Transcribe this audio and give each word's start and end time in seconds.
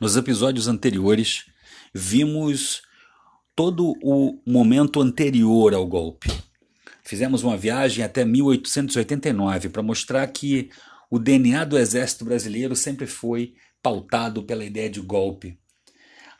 Nos 0.00 0.16
episódios 0.16 0.68
anteriores, 0.68 1.46
vimos 1.92 2.82
todo 3.54 3.94
o 4.02 4.40
momento 4.46 5.00
anterior 5.00 5.74
ao 5.74 5.86
golpe. 5.86 6.28
Fizemos 7.02 7.42
uma 7.42 7.56
viagem 7.56 8.04
até 8.04 8.24
1889 8.24 9.68
para 9.68 9.82
mostrar 9.82 10.26
que 10.28 10.70
o 11.10 11.18
DNA 11.18 11.64
do 11.64 11.78
Exército 11.78 12.24
Brasileiro 12.24 12.74
sempre 12.74 13.06
foi 13.06 13.54
pautado 13.82 14.42
pela 14.42 14.64
ideia 14.64 14.88
de 14.88 15.00
golpe. 15.00 15.58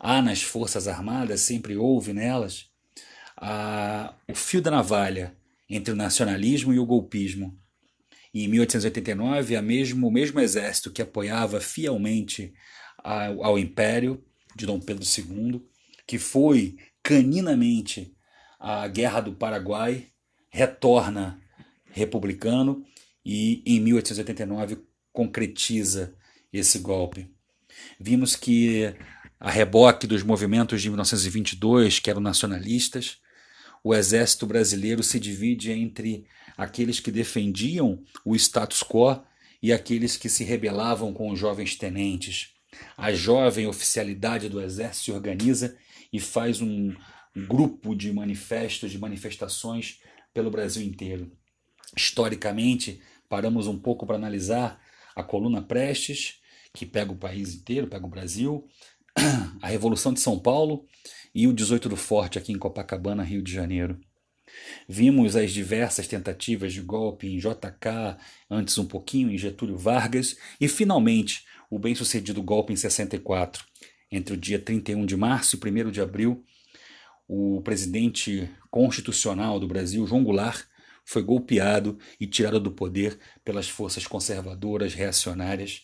Há 0.00 0.22
nas 0.22 0.42
Forças 0.42 0.88
Armadas, 0.88 1.40
sempre 1.40 1.76
houve 1.76 2.12
nelas, 2.12 2.70
a, 3.36 4.14
o 4.29 4.34
fio 4.34 4.62
da 4.62 4.70
navalha 4.70 5.36
entre 5.68 5.92
o 5.92 5.96
nacionalismo 5.96 6.72
e 6.72 6.79
o 6.79 6.86
golpismo. 6.86 7.58
E 8.32 8.45
em 8.45 8.48
1889, 8.48 9.54
a 9.54 9.62
mesmo, 9.62 10.08
o 10.08 10.11
mesmo 10.11 10.40
exército 10.40 10.90
que 10.90 11.02
apoiava 11.02 11.61
fielmente 11.61 12.52
ao, 13.05 13.59
Império 13.59 14.25
de 14.57 14.64
Dom 14.64 14.81
Pedro 14.81 15.04
II, 15.04 15.63
que 16.07 16.18
foi 16.18 16.79
caninamente 17.03 18.17
a 18.58 18.89
Guerra 18.89 19.21
do 19.21 19.35
Paraguai, 19.35 20.08
retorna 20.49 21.39
republicano 21.90 22.82
e 23.25 23.63
em 23.67 23.79
1889 23.79 24.79
concretiza 25.13 26.14
esse 26.53 26.79
golpe. 26.79 27.30
Vimos 28.00 28.35
que 28.35 28.94
a 29.39 29.50
reboque 29.50 30.07
dos 30.07 30.22
movimentos 30.22 30.80
de 30.80 30.89
1922, 30.89 31.99
que 31.99 32.08
eram 32.08 32.20
nacionalistas, 32.20 33.19
o 33.83 33.94
exército 33.94 34.47
brasileiro 34.47 35.02
se 35.02 35.20
divide 35.20 35.70
entre 35.70 36.27
aqueles 36.56 37.00
que 37.00 37.11
defendiam 37.11 38.02
o 38.25 38.34
status 38.34 38.83
quo 38.83 39.22
e 39.62 39.72
aqueles 39.72 40.16
que 40.16 40.28
se 40.28 40.44
rebelavam 40.44 41.12
com 41.12 41.30
os 41.30 41.39
jovens 41.39 41.77
tenentes. 41.77 42.53
A 42.97 43.12
jovem 43.12 43.67
oficialidade 43.67 44.48
do 44.48 44.61
exército 44.61 45.05
se 45.05 45.12
organiza 45.12 45.77
e 46.12 46.20
faz 46.20 46.61
um 46.61 46.94
grupo 47.36 47.94
de 47.94 48.12
manifestos, 48.12 48.91
de 48.91 48.98
manifestações 48.98 50.00
pelo 50.33 50.50
Brasil 50.50 50.84
inteiro. 50.84 51.33
Historicamente, 51.97 53.00
paramos 53.28 53.66
um 53.66 53.78
pouco 53.78 54.06
para 54.06 54.16
analisar 54.16 54.81
a 55.14 55.22
coluna 55.22 55.62
Prestes, 55.62 56.41
que 56.72 56.84
pega 56.84 57.12
o 57.12 57.16
país 57.16 57.55
inteiro, 57.55 57.86
pega 57.86 58.05
o 58.05 58.11
Brasil, 58.11 58.66
a 59.62 59.69
Revolução 59.69 60.12
de 60.12 60.20
São 60.20 60.38
Paulo 60.38 60.86
e 61.34 61.47
o 61.47 61.53
18 61.53 61.88
do 61.88 61.97
Forte 61.97 62.38
aqui 62.38 62.53
em 62.53 62.59
Copacabana, 62.59 63.22
Rio 63.22 63.42
de 63.42 63.53
Janeiro. 63.53 63.98
Vimos 64.88 65.36
as 65.36 65.53
diversas 65.53 66.06
tentativas 66.06 66.72
de 66.72 66.81
golpe 66.81 67.27
em 67.27 67.38
JK, 67.38 68.16
antes 68.50 68.77
um 68.78 68.86
pouquinho 68.86 69.31
em 69.31 69.38
Getúlio 69.38 69.77
Vargas 69.77 70.36
e 70.61 70.69
finalmente 70.69 71.44
o 71.75 71.78
bem-sucedido 71.78 72.41
golpe 72.41 72.72
em 72.72 72.77
64. 72.77 73.64
Entre 74.11 74.33
o 74.33 74.36
dia 74.36 74.61
31 74.61 75.05
de 75.05 75.17
março 75.17 75.56
e 75.56 75.69
1 75.69 75.91
de 75.91 76.00
abril, 76.00 76.44
o 77.27 77.61
presidente 77.62 78.48
constitucional 78.70 79.58
do 79.58 79.66
Brasil, 79.66 80.06
João 80.06 80.22
Goulart, 80.22 80.66
foi 81.05 81.20
golpeado 81.20 81.98
e 82.20 82.28
tirado 82.28 82.61
do 82.61 82.70
poder 82.70 83.19
pelas 83.44 83.69
forças 83.69 84.06
conservadoras 84.06 84.94
reacionárias 84.94 85.83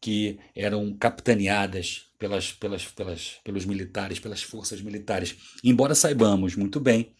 que 0.00 0.38
eram 0.54 0.96
capitaneadas 0.96 2.10
pelas, 2.16 2.52
pelas, 2.52 2.86
pelas, 2.86 3.40
pelos 3.42 3.64
militares, 3.64 4.20
pelas 4.20 4.40
forças 4.40 4.80
militares. 4.80 5.36
Embora 5.64 5.96
saibamos 5.96 6.54
muito 6.54 6.78
bem 6.78 7.12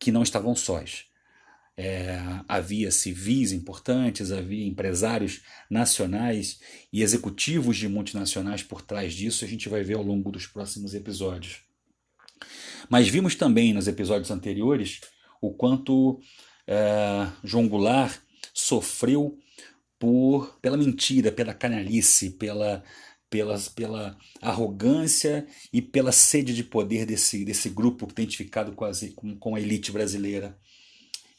que 0.00 0.10
não 0.10 0.24
estavam 0.24 0.56
sós. 0.56 1.04
É, 1.76 2.18
havia 2.46 2.90
civis 2.90 3.52
importantes, 3.52 4.32
havia 4.32 4.66
empresários 4.66 5.40
nacionais 5.70 6.60
e 6.92 7.02
executivos 7.02 7.76
de 7.76 7.88
multinacionais 7.88 8.62
por 8.62 8.82
trás 8.82 9.14
disso, 9.14 9.44
a 9.44 9.48
gente 9.48 9.68
vai 9.68 9.82
ver 9.82 9.94
ao 9.94 10.02
longo 10.02 10.30
dos 10.30 10.46
próximos 10.46 10.94
episódios. 10.94 11.62
Mas 12.88 13.08
vimos 13.08 13.34
também 13.34 13.72
nos 13.72 13.88
episódios 13.88 14.30
anteriores 14.30 15.00
o 15.40 15.52
quanto 15.52 16.20
é, 16.66 17.28
João 17.42 17.68
Goulart 17.68 18.20
sofreu 18.52 19.38
por 19.98 20.58
pela 20.60 20.76
mentira, 20.76 21.30
pela 21.30 21.52
canalice, 21.52 22.30
pela, 22.30 22.82
pela, 23.28 23.58
pela 23.74 24.18
arrogância 24.40 25.46
e 25.72 25.80
pela 25.82 26.10
sede 26.10 26.54
de 26.54 26.64
poder 26.64 27.06
desse, 27.06 27.44
desse 27.44 27.68
grupo 27.68 28.08
identificado 28.10 28.72
quase 28.72 29.10
com, 29.10 29.36
com 29.36 29.54
a 29.54 29.60
elite 29.60 29.92
brasileira. 29.92 30.58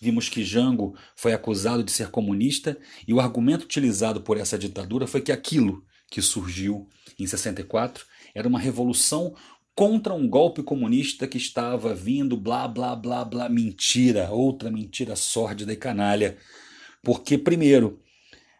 Vimos 0.02 0.28
que 0.28 0.44
Jango 0.44 0.96
foi 1.16 1.32
acusado 1.32 1.84
de 1.84 1.92
ser 1.92 2.10
comunista 2.10 2.76
e 3.08 3.14
o 3.14 3.20
argumento 3.20 3.66
utilizado 3.66 4.22
por 4.22 4.36
essa 4.36 4.58
ditadura 4.58 5.06
foi 5.06 5.22
que 5.22 5.32
aquilo 5.32 5.86
que 6.10 6.24
surgiu 6.24 6.90
em 7.20 7.28
64 7.28 8.04
era 8.34 8.48
uma 8.48 8.60
revolução 8.60 9.36
contra 9.76 10.14
um 10.14 10.28
golpe 10.28 10.64
comunista 10.64 11.28
que 11.28 11.38
estava 11.38 11.94
vindo, 11.94 12.36
blá, 12.36 12.68
blá, 12.68 12.96
blá, 12.96 13.24
blá, 13.24 13.48
mentira, 13.48 14.32
outra 14.32 14.72
mentira 14.72 15.16
sórdida 15.16 15.72
e 15.72 15.78
canalha. 15.78 16.38
Porque, 17.04 17.38
primeiro, 17.38 18.00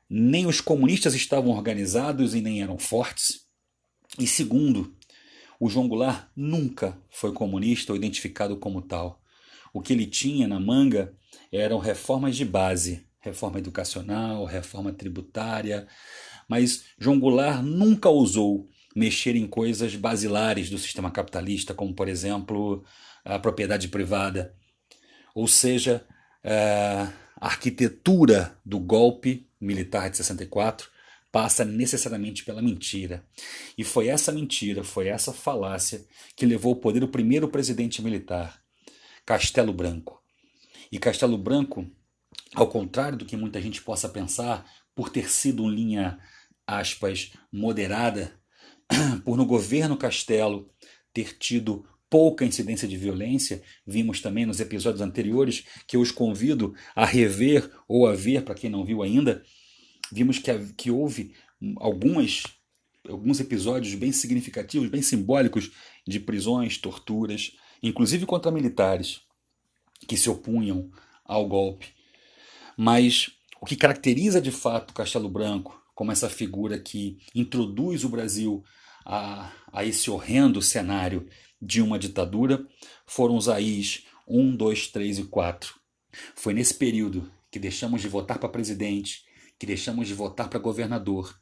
nem 0.10 0.46
os 0.46 0.62
comunistas 0.62 1.16
estavam 1.16 1.52
organizados 1.52 2.36
e 2.36 2.42
nem 2.42 2.62
eram 2.62 2.78
fortes. 2.78 3.46
E 4.20 4.28
segundo, 4.28 4.96
o 5.60 5.70
João 5.70 5.88
Goulart 5.88 6.28
nunca 6.36 6.98
foi 7.10 7.34
comunista 7.34 7.92
ou 7.92 7.98
identificado 7.98 8.58
como 8.58 8.82
tal. 8.82 9.21
O 9.74 9.82
que 9.82 9.94
ele 9.94 10.06
tinha 10.06 10.48
na 10.48 10.60
manga 10.60 11.14
eram 11.52 11.78
reformas 11.80 12.36
de 12.36 12.46
base, 12.46 13.06
reforma 13.20 13.60
educacional, 13.60 14.46
reforma 14.46 14.92
tributária, 14.92 15.88
mas 16.48 16.86
João 17.00 17.20
Goulart 17.20 17.64
nunca 17.64 18.10
ousou 18.10 18.68
mexer 18.96 19.36
em 19.36 19.48
coisas 19.48 19.96
basilares 19.96 20.70
do 20.70 20.78
sistema 20.78 21.10
capitalista, 21.10 21.74
como 21.74 21.94
por 21.94 22.10
exemplo 22.10 22.84
a 23.24 23.40
propriedade 23.40 23.88
privada. 23.88 24.54
Ou 25.34 25.48
seja, 25.48 26.06
é, 26.44 27.08
a 27.40 27.48
arquitetura 27.48 28.58
do 28.66 28.80
golpe 28.80 29.48
militar 29.60 30.10
de 30.10 30.18
64 30.18 30.90
passa 31.32 31.64
necessariamente 31.64 32.44
pela 32.44 32.62
mentira. 32.62 33.24
E 33.78 33.84
foi 33.84 34.08
essa 34.08 34.32
mentira, 34.32 34.84
foi 34.84 35.08
essa 35.08 35.32
falácia 35.32 36.06
que 36.36 36.46
levou 36.46 36.74
ao 36.74 36.80
poder 36.80 37.04
o 37.04 37.08
primeiro 37.08 37.48
presidente 37.48 38.02
militar, 38.02 38.61
Castelo 39.26 39.74
Branco. 39.74 40.22
E 40.92 41.00
Castelo 41.00 41.38
Branco, 41.38 41.90
ao 42.54 42.68
contrário 42.68 43.18
do 43.18 43.26
que 43.26 43.38
muita 43.38 43.62
gente 43.62 43.82
possa 43.82 44.10
pensar, 44.10 44.66
por 44.94 45.10
ter 45.10 45.30
sido 45.30 45.64
um 45.64 45.70
linha 45.70 46.20
aspas 46.68 47.32
moderada, 47.52 48.40
por 49.24 49.38
no 49.38 49.46
governo 49.46 49.98
Castelo 49.98 50.70
ter 51.14 51.38
tido 51.38 51.86
pouca 52.10 52.44
incidência 52.44 52.88
de 52.88 52.98
violência, 52.98 53.64
vimos 53.88 54.20
também 54.20 54.46
nos 54.46 54.60
episódios 54.60 55.02
anteriores, 55.02 55.64
que 55.88 55.96
eu 55.96 56.02
os 56.02 56.12
convido 56.12 56.76
a 56.94 57.06
rever 57.06 57.72
ou 57.88 58.06
a 58.06 58.14
ver, 58.14 58.44
para 58.44 58.54
quem 58.54 58.70
não 58.70 58.84
viu 58.84 59.02
ainda, 59.02 59.42
vimos 60.12 60.38
que, 60.38 60.52
que 60.76 60.92
houve 60.92 61.34
algumas, 61.78 62.44
alguns 63.08 63.40
episódios 63.40 63.96
bem 63.96 64.12
significativos, 64.12 64.90
bem 64.90 65.02
simbólicos 65.02 65.72
de 66.06 66.20
prisões, 66.20 66.78
torturas, 66.78 67.54
inclusive 67.82 68.26
contra 68.26 68.52
militares 68.52 69.22
que 70.08 70.18
se 70.18 70.30
opunham 70.30 70.90
ao 71.24 71.48
golpe. 71.48 71.88
Mas 72.78 73.32
o 73.62 73.66
que 73.66 73.76
caracteriza 73.76 74.42
de 74.42 74.52
fato 74.52 74.94
Castelo 74.94 75.30
Branco 75.30 75.82
como 75.94 76.12
essa 76.12 76.30
figura 76.30 76.80
que 76.80 77.20
introduz 77.36 78.04
o 78.04 78.10
Brasil 78.10 78.64
a, 79.06 79.52
a 79.72 79.86
esse 79.86 80.10
horrendo 80.10 80.62
cenário 80.62 81.28
de 81.62 81.82
uma 81.82 82.00
ditadura 82.00 82.66
foram 83.06 83.36
os 83.36 83.48
AIs 83.48 84.06
1, 84.28 84.56
2, 84.56 84.88
3 84.88 85.20
e 85.20 85.24
4. 85.26 85.76
Foi 86.36 86.54
nesse 86.54 86.74
período 86.74 87.32
que 87.52 87.60
deixamos 87.60 88.02
de 88.02 88.08
votar 88.08 88.40
para 88.40 88.50
presidente, 88.50 89.24
que 89.60 89.66
deixamos 89.66 90.08
de 90.08 90.14
votar 90.14 90.50
para 90.50 90.60
governador, 90.60 91.38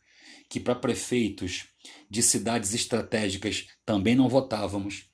que 0.50 0.60
para 0.60 0.76
prefeitos 0.76 1.68
de 2.10 2.22
cidades 2.24 2.74
estratégicas 2.74 3.68
também 3.86 4.16
não 4.16 4.28
votávamos. 4.28 5.09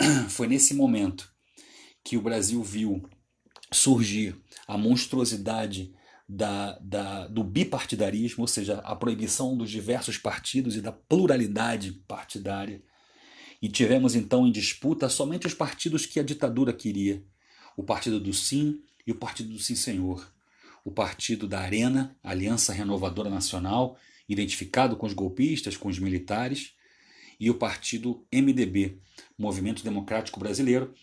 Foi 0.28 0.46
nesse 0.46 0.74
momento 0.74 1.32
que 2.02 2.16
o 2.16 2.22
Brasil 2.22 2.62
viu 2.62 3.08
surgir 3.72 4.36
a 4.66 4.76
monstruosidade 4.76 5.94
da, 6.28 6.78
da, 6.80 7.26
do 7.28 7.44
bipartidarismo, 7.44 8.42
ou 8.42 8.48
seja, 8.48 8.78
a 8.78 8.96
proibição 8.96 9.56
dos 9.56 9.70
diversos 9.70 10.16
partidos 10.16 10.76
e 10.76 10.80
da 10.80 10.92
pluralidade 10.92 11.92
partidária. 12.06 12.82
E 13.60 13.68
tivemos 13.68 14.14
então 14.14 14.46
em 14.46 14.52
disputa 14.52 15.08
somente 15.08 15.46
os 15.46 15.54
partidos 15.54 16.06
que 16.06 16.20
a 16.20 16.22
ditadura 16.22 16.72
queria: 16.72 17.24
o 17.76 17.82
Partido 17.82 18.20
do 18.20 18.32
Sim 18.32 18.80
e 19.06 19.12
o 19.12 19.14
Partido 19.14 19.50
do 19.50 19.58
Sim 19.58 19.74
Senhor, 19.74 20.26
o 20.84 20.90
Partido 20.90 21.46
da 21.46 21.60
Arena, 21.60 22.16
Aliança 22.22 22.72
Renovadora 22.72 23.30
Nacional, 23.30 23.98
identificado 24.28 24.96
com 24.96 25.06
os 25.06 25.12
golpistas, 25.12 25.76
com 25.76 25.88
os 25.88 25.98
militares, 25.98 26.74
e 27.38 27.50
o 27.50 27.54
Partido 27.54 28.26
MDB, 28.32 28.98
Movimento 29.38 29.82
Democrático 29.84 30.40
Brasileiro, 30.40 30.94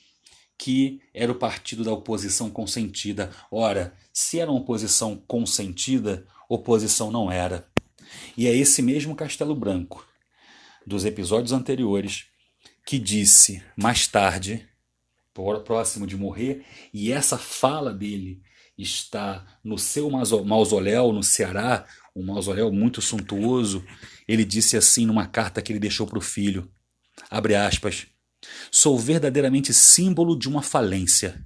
que 0.58 1.02
era 1.14 1.32
o 1.32 1.36
partido 1.36 1.84
da 1.84 1.92
oposição 1.92 2.50
consentida. 2.50 3.32
Ora, 3.50 3.96
se 4.14 4.40
era 4.40 4.52
uma 4.52 4.60
oposição 4.60 5.16
consentida, 5.28 6.28
oposição 6.48 7.10
não 7.10 7.32
era. 7.32 7.68
E 8.38 8.48
é 8.48 8.56
esse 8.56 8.82
mesmo 8.82 9.16
Castelo 9.16 9.56
Branco, 9.56 10.06
dos 10.86 11.06
episódios 11.06 11.52
anteriores 11.52 12.26
que 12.86 13.00
disse 13.00 13.64
mais 13.76 14.08
tarde, 14.08 14.68
próximo 15.66 16.06
de 16.06 16.18
morrer, 16.18 16.66
e 16.94 17.12
essa 17.12 17.38
fala 17.38 17.94
dele 17.94 18.42
está 18.78 19.46
no 19.64 19.78
seu 19.78 20.10
mausoléu 20.10 21.12
no 21.14 21.24
Ceará, 21.24 21.86
um 22.16 22.24
mausoléu 22.24 22.72
muito 22.72 23.02
suntuoso. 23.02 23.84
Ele 24.28 24.44
disse 24.46 24.78
assim 24.78 25.06
numa 25.06 25.28
carta 25.28 25.62
que 25.62 25.72
ele 25.72 25.80
deixou 25.80 26.06
para 26.08 26.18
o 26.18 26.22
filho: 26.22 26.70
abre 27.30 27.56
aspas, 27.56 28.08
sou 28.72 28.98
verdadeiramente 28.98 29.74
símbolo 29.74 30.38
de 30.38 30.48
uma 30.48 30.62
falência, 30.62 31.44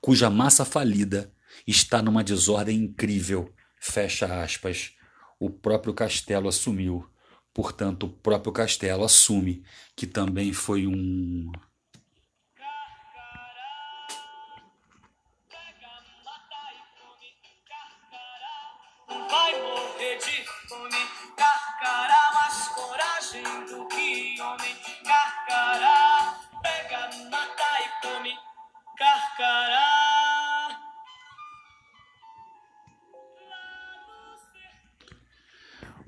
cuja 0.00 0.30
massa 0.30 0.64
falida 0.64 1.32
está 1.66 2.02
numa 2.02 2.24
desordem 2.24 2.78
incrível. 2.78 3.52
Fecha 3.80 4.42
aspas. 4.42 4.92
O 5.38 5.50
próprio 5.50 5.92
castelo 5.92 6.48
assumiu. 6.48 7.06
Portanto, 7.52 8.06
o 8.06 8.08
próprio 8.08 8.52
castelo 8.52 9.04
assume 9.04 9.62
que 9.94 10.06
também 10.06 10.52
foi 10.52 10.86
um 10.86 11.50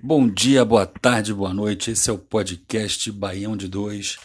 Bom 0.06 0.28
dia, 0.28 0.64
boa 0.64 0.86
tarde, 0.86 1.34
boa 1.34 1.52
noite. 1.52 1.90
Esse 1.90 2.08
é 2.08 2.12
o 2.12 2.18
podcast 2.18 3.10
Baião 3.10 3.56
de 3.56 3.66
Dois 3.66 4.18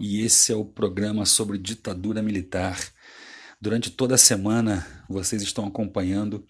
e 0.00 0.20
esse 0.20 0.52
é 0.52 0.54
o 0.54 0.64
programa 0.64 1.26
sobre 1.26 1.58
ditadura 1.58 2.22
militar. 2.22 2.78
Durante 3.60 3.90
toda 3.90 4.14
a 4.14 4.18
semana 4.18 4.86
vocês 5.08 5.42
estão 5.42 5.66
acompanhando 5.66 6.46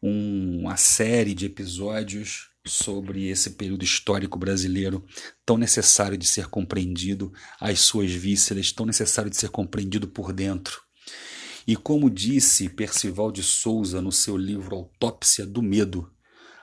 uma 0.00 0.74
série 0.78 1.34
de 1.34 1.44
episódios 1.44 2.48
sobre 2.66 3.28
esse 3.28 3.50
período 3.50 3.84
histórico 3.84 4.38
brasileiro 4.38 5.04
tão 5.44 5.58
necessário 5.58 6.16
de 6.16 6.26
ser 6.26 6.46
compreendido, 6.46 7.30
as 7.60 7.80
suas 7.80 8.10
vísceras, 8.10 8.72
tão 8.72 8.86
necessário 8.86 9.30
de 9.30 9.36
ser 9.36 9.50
compreendido 9.50 10.08
por 10.08 10.32
dentro. 10.32 10.80
E 11.66 11.76
como 11.76 12.08
disse 12.08 12.70
Percival 12.70 13.30
de 13.30 13.42
Souza 13.42 14.00
no 14.00 14.10
seu 14.10 14.34
livro 14.34 14.74
Autópsia 14.76 15.44
do 15.44 15.60
Medo, 15.60 16.10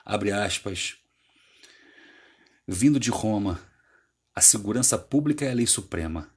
abre 0.04 0.32
aspas, 0.32 0.96
Vindo 2.68 2.98
de 2.98 3.10
Roma, 3.10 3.60
a 4.34 4.40
segurança 4.40 4.98
pública 4.98 5.44
é 5.44 5.52
a 5.52 5.54
lei 5.54 5.68
suprema. 5.68 6.28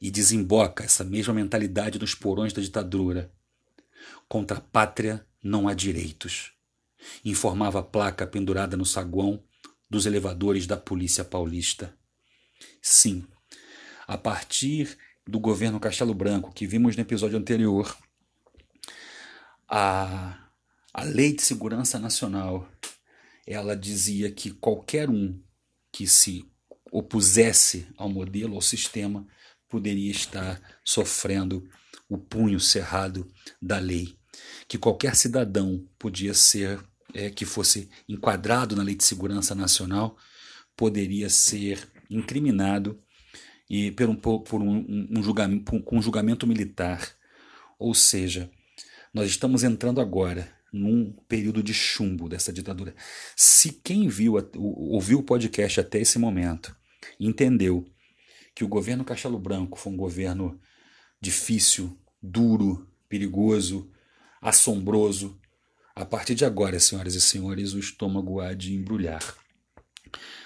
E 0.00 0.10
desemboca 0.10 0.84
essa 0.84 1.04
mesma 1.04 1.34
mentalidade 1.34 1.98
nos 1.98 2.14
porões 2.14 2.54
da 2.54 2.62
ditadura. 2.62 3.30
Contra 4.26 4.56
a 4.56 4.60
pátria 4.60 5.26
não 5.42 5.68
há 5.68 5.74
direitos, 5.74 6.52
informava 7.22 7.80
a 7.80 7.82
placa 7.82 8.26
pendurada 8.26 8.74
no 8.74 8.86
saguão 8.86 9.42
dos 9.90 10.06
elevadores 10.06 10.66
da 10.66 10.78
Polícia 10.78 11.24
Paulista. 11.24 11.94
Sim, 12.80 13.26
a 14.06 14.16
partir 14.16 14.96
do 15.26 15.38
governo 15.38 15.78
Castelo 15.78 16.14
Branco, 16.14 16.52
que 16.52 16.66
vimos 16.66 16.96
no 16.96 17.02
episódio 17.02 17.38
anterior, 17.38 17.94
a, 19.68 20.38
a 20.94 21.02
Lei 21.02 21.34
de 21.34 21.42
Segurança 21.42 21.98
Nacional 21.98 22.66
ela 23.50 23.74
dizia 23.74 24.30
que 24.30 24.50
qualquer 24.50 25.08
um 25.08 25.42
que 25.90 26.06
se 26.06 26.44
opusesse 26.92 27.88
ao 27.96 28.08
modelo, 28.10 28.54
ao 28.54 28.60
sistema, 28.60 29.26
poderia 29.70 30.10
estar 30.10 30.60
sofrendo 30.84 31.66
o 32.10 32.18
punho 32.18 32.60
cerrado 32.60 33.26
da 33.60 33.78
lei, 33.78 34.18
que 34.68 34.76
qualquer 34.76 35.16
cidadão 35.16 35.88
podia 35.98 36.34
ser, 36.34 36.78
é, 37.14 37.30
que 37.30 37.46
fosse 37.46 37.88
enquadrado 38.06 38.76
na 38.76 38.82
Lei 38.82 38.94
de 38.94 39.04
Segurança 39.04 39.54
Nacional, 39.54 40.14
poderia 40.76 41.30
ser 41.30 41.88
incriminado 42.10 43.02
e 43.68 43.90
por 43.92 44.10
um, 44.10 44.14
por 44.14 44.62
um, 44.62 45.08
um 45.10 45.22
julgamento, 45.22 45.82
com 45.82 45.96
um 45.96 46.02
julgamento 46.02 46.46
militar. 46.46 47.00
Ou 47.78 47.94
seja, 47.94 48.50
nós 49.12 49.30
estamos 49.30 49.64
entrando 49.64 50.02
agora 50.02 50.57
num 50.72 51.12
período 51.28 51.62
de 51.62 51.72
chumbo 51.72 52.28
dessa 52.28 52.52
ditadura. 52.52 52.94
Se 53.36 53.72
quem 53.72 54.08
viu, 54.08 54.34
ouviu 54.54 55.20
o 55.20 55.22
podcast 55.22 55.80
até 55.80 56.00
esse 56.00 56.18
momento, 56.18 56.74
entendeu 57.18 57.86
que 58.54 58.64
o 58.64 58.68
governo 58.68 59.04
Castelo 59.04 59.38
Branco 59.38 59.78
foi 59.78 59.92
um 59.92 59.96
governo 59.96 60.60
difícil, 61.20 61.98
duro, 62.22 62.86
perigoso, 63.08 63.90
assombroso, 64.40 65.38
a 65.94 66.04
partir 66.04 66.34
de 66.34 66.44
agora, 66.44 66.78
senhoras 66.78 67.14
e 67.14 67.20
senhores, 67.20 67.72
o 67.72 67.78
estômago 67.78 68.40
há 68.40 68.54
de 68.54 68.72
embrulhar. 68.72 69.20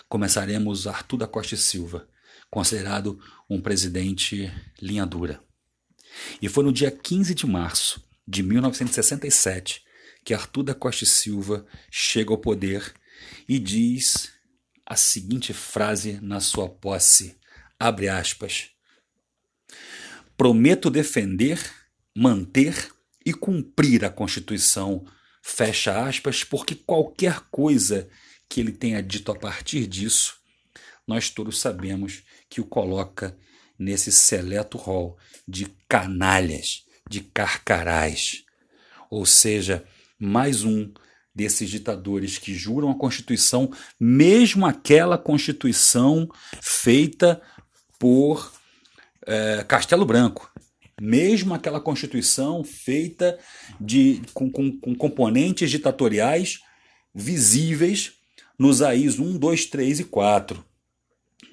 Começaremos 0.09 0.87
Arthur 0.87 1.19
da 1.19 1.27
Costa 1.27 1.55
e 1.55 1.59
Silva, 1.59 2.09
considerado 2.51 3.21
um 3.51 3.61
presidente 3.61 4.51
linha 4.81 5.05
dura. 5.05 5.43
E 6.41 6.49
foi 6.49 6.65
no 6.65 6.73
dia 6.73 6.91
15 6.91 7.35
de 7.35 7.47
março 7.47 8.03
de 8.27 8.43
1967 8.43 9.83
que 10.25 10.35
Arthur 10.35 10.63
da 10.63 10.75
Costa 10.75 11.05
Silva 11.05 11.67
chega 11.91 12.31
ao 12.31 12.39
poder 12.39 12.95
e 13.49 13.59
diz 13.59 14.33
a 14.87 14.97
seguinte 14.97 15.53
frase 15.53 16.21
na 16.21 16.41
sua 16.41 16.69
posse, 16.69 17.37
abre 17.79 18.09
aspas, 18.09 18.71
prometo 20.37 20.91
defender, 20.91 21.59
manter 22.15 22.91
e 23.25 23.33
cumprir 23.33 24.05
a 24.05 24.11
Constituição, 24.11 25.05
fecha 25.43 26.07
aspas, 26.07 26.45
porque 26.45 26.75
qualquer 26.75 27.41
coisa 27.51 28.09
que 28.49 28.61
ele 28.61 28.73
tenha 28.73 29.03
dito 29.03 29.33
a 29.33 29.39
partir 29.39 29.87
disso, 29.87 30.37
nós 31.07 31.31
todos 31.31 31.61
sabemos 31.61 32.23
que 32.49 32.61
o 32.61 32.65
coloca 32.65 33.37
nesse 33.79 34.13
seleto 34.13 34.77
rol 34.77 35.19
de 35.47 35.67
canalhas, 35.89 36.85
de 37.09 37.21
carcarás. 37.21 38.45
Ou 39.11 39.27
seja, 39.27 39.85
mais 40.25 40.63
um 40.63 40.89
desses 41.35 41.69
ditadores 41.69 42.39
que 42.39 42.55
juram 42.55 42.91
a 42.91 42.95
Constituição, 42.95 43.73
mesmo 43.99 44.65
aquela 44.65 45.19
Constituição 45.19 46.29
feita 46.61 47.43
por 47.99 48.53
é, 49.27 49.65
Castelo 49.67 50.05
Branco, 50.05 50.53
mesmo 51.01 51.55
aquela 51.55 51.81
Constituição 51.81 52.63
feita 52.63 53.37
de, 53.81 54.23
com, 54.33 54.49
com, 54.49 54.79
com 54.79 54.95
componentes 54.95 55.71
ditatoriais 55.71 56.61
visíveis 57.13 58.13
nos 58.57 58.81
AIs 58.81 59.19
1, 59.19 59.39
2, 59.39 59.67
3 59.67 60.01
e 60.01 60.05
4. 60.05 60.65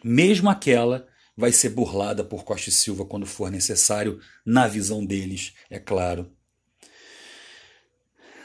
Mesmo 0.04 0.48
aquela 0.48 1.08
vai 1.36 1.52
ser 1.52 1.70
burlada 1.70 2.24
por 2.24 2.44
Costa 2.44 2.70
e 2.70 2.74
Silva 2.74 3.04
quando 3.04 3.26
for 3.26 3.50
necessário, 3.50 4.20
na 4.46 4.68
visão 4.68 5.04
deles, 5.04 5.54
é 5.72 5.80
claro. 5.80 6.32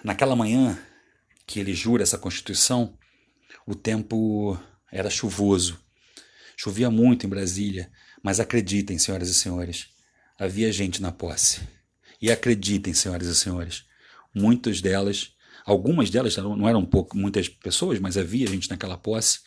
Naquela 0.04 0.36
manhã 0.36 0.78
que 1.46 1.58
ele 1.58 1.72
jura 1.72 2.02
essa 2.02 2.18
Constituição, 2.18 2.98
o 3.66 3.74
tempo 3.74 4.60
era 4.92 5.08
chuvoso. 5.08 5.80
Chovia 6.54 6.90
muito 6.90 7.24
em 7.24 7.28
Brasília, 7.28 7.90
mas 8.22 8.38
acreditem, 8.38 8.98
senhoras 8.98 9.30
e 9.30 9.34
senhores, 9.34 9.88
havia 10.38 10.70
gente 10.70 11.00
na 11.00 11.10
posse. 11.10 11.62
E 12.20 12.30
acreditem, 12.30 12.92
senhoras 12.92 13.28
e 13.28 13.34
senhores, 13.34 13.86
muitas 14.34 14.82
delas, 14.82 15.32
algumas 15.64 16.10
delas 16.10 16.36
não 16.36 16.68
eram 16.68 16.84
pouco, 16.84 17.16
muitas 17.16 17.48
pessoas, 17.48 17.98
mas 17.98 18.18
havia 18.18 18.46
gente 18.46 18.68
naquela 18.68 18.98
posse, 18.98 19.40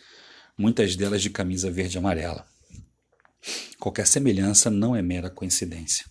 muitas 0.58 0.96
delas 0.96 1.22
de 1.22 1.30
camisa 1.30 1.70
verde 1.70 1.98
e 1.98 2.00
amarela. 2.00 2.48
Qualquer 3.80 4.08
semelhança 4.08 4.72
não 4.72 4.96
é 4.96 5.04
mera 5.04 5.30
coincidência. 5.30 6.04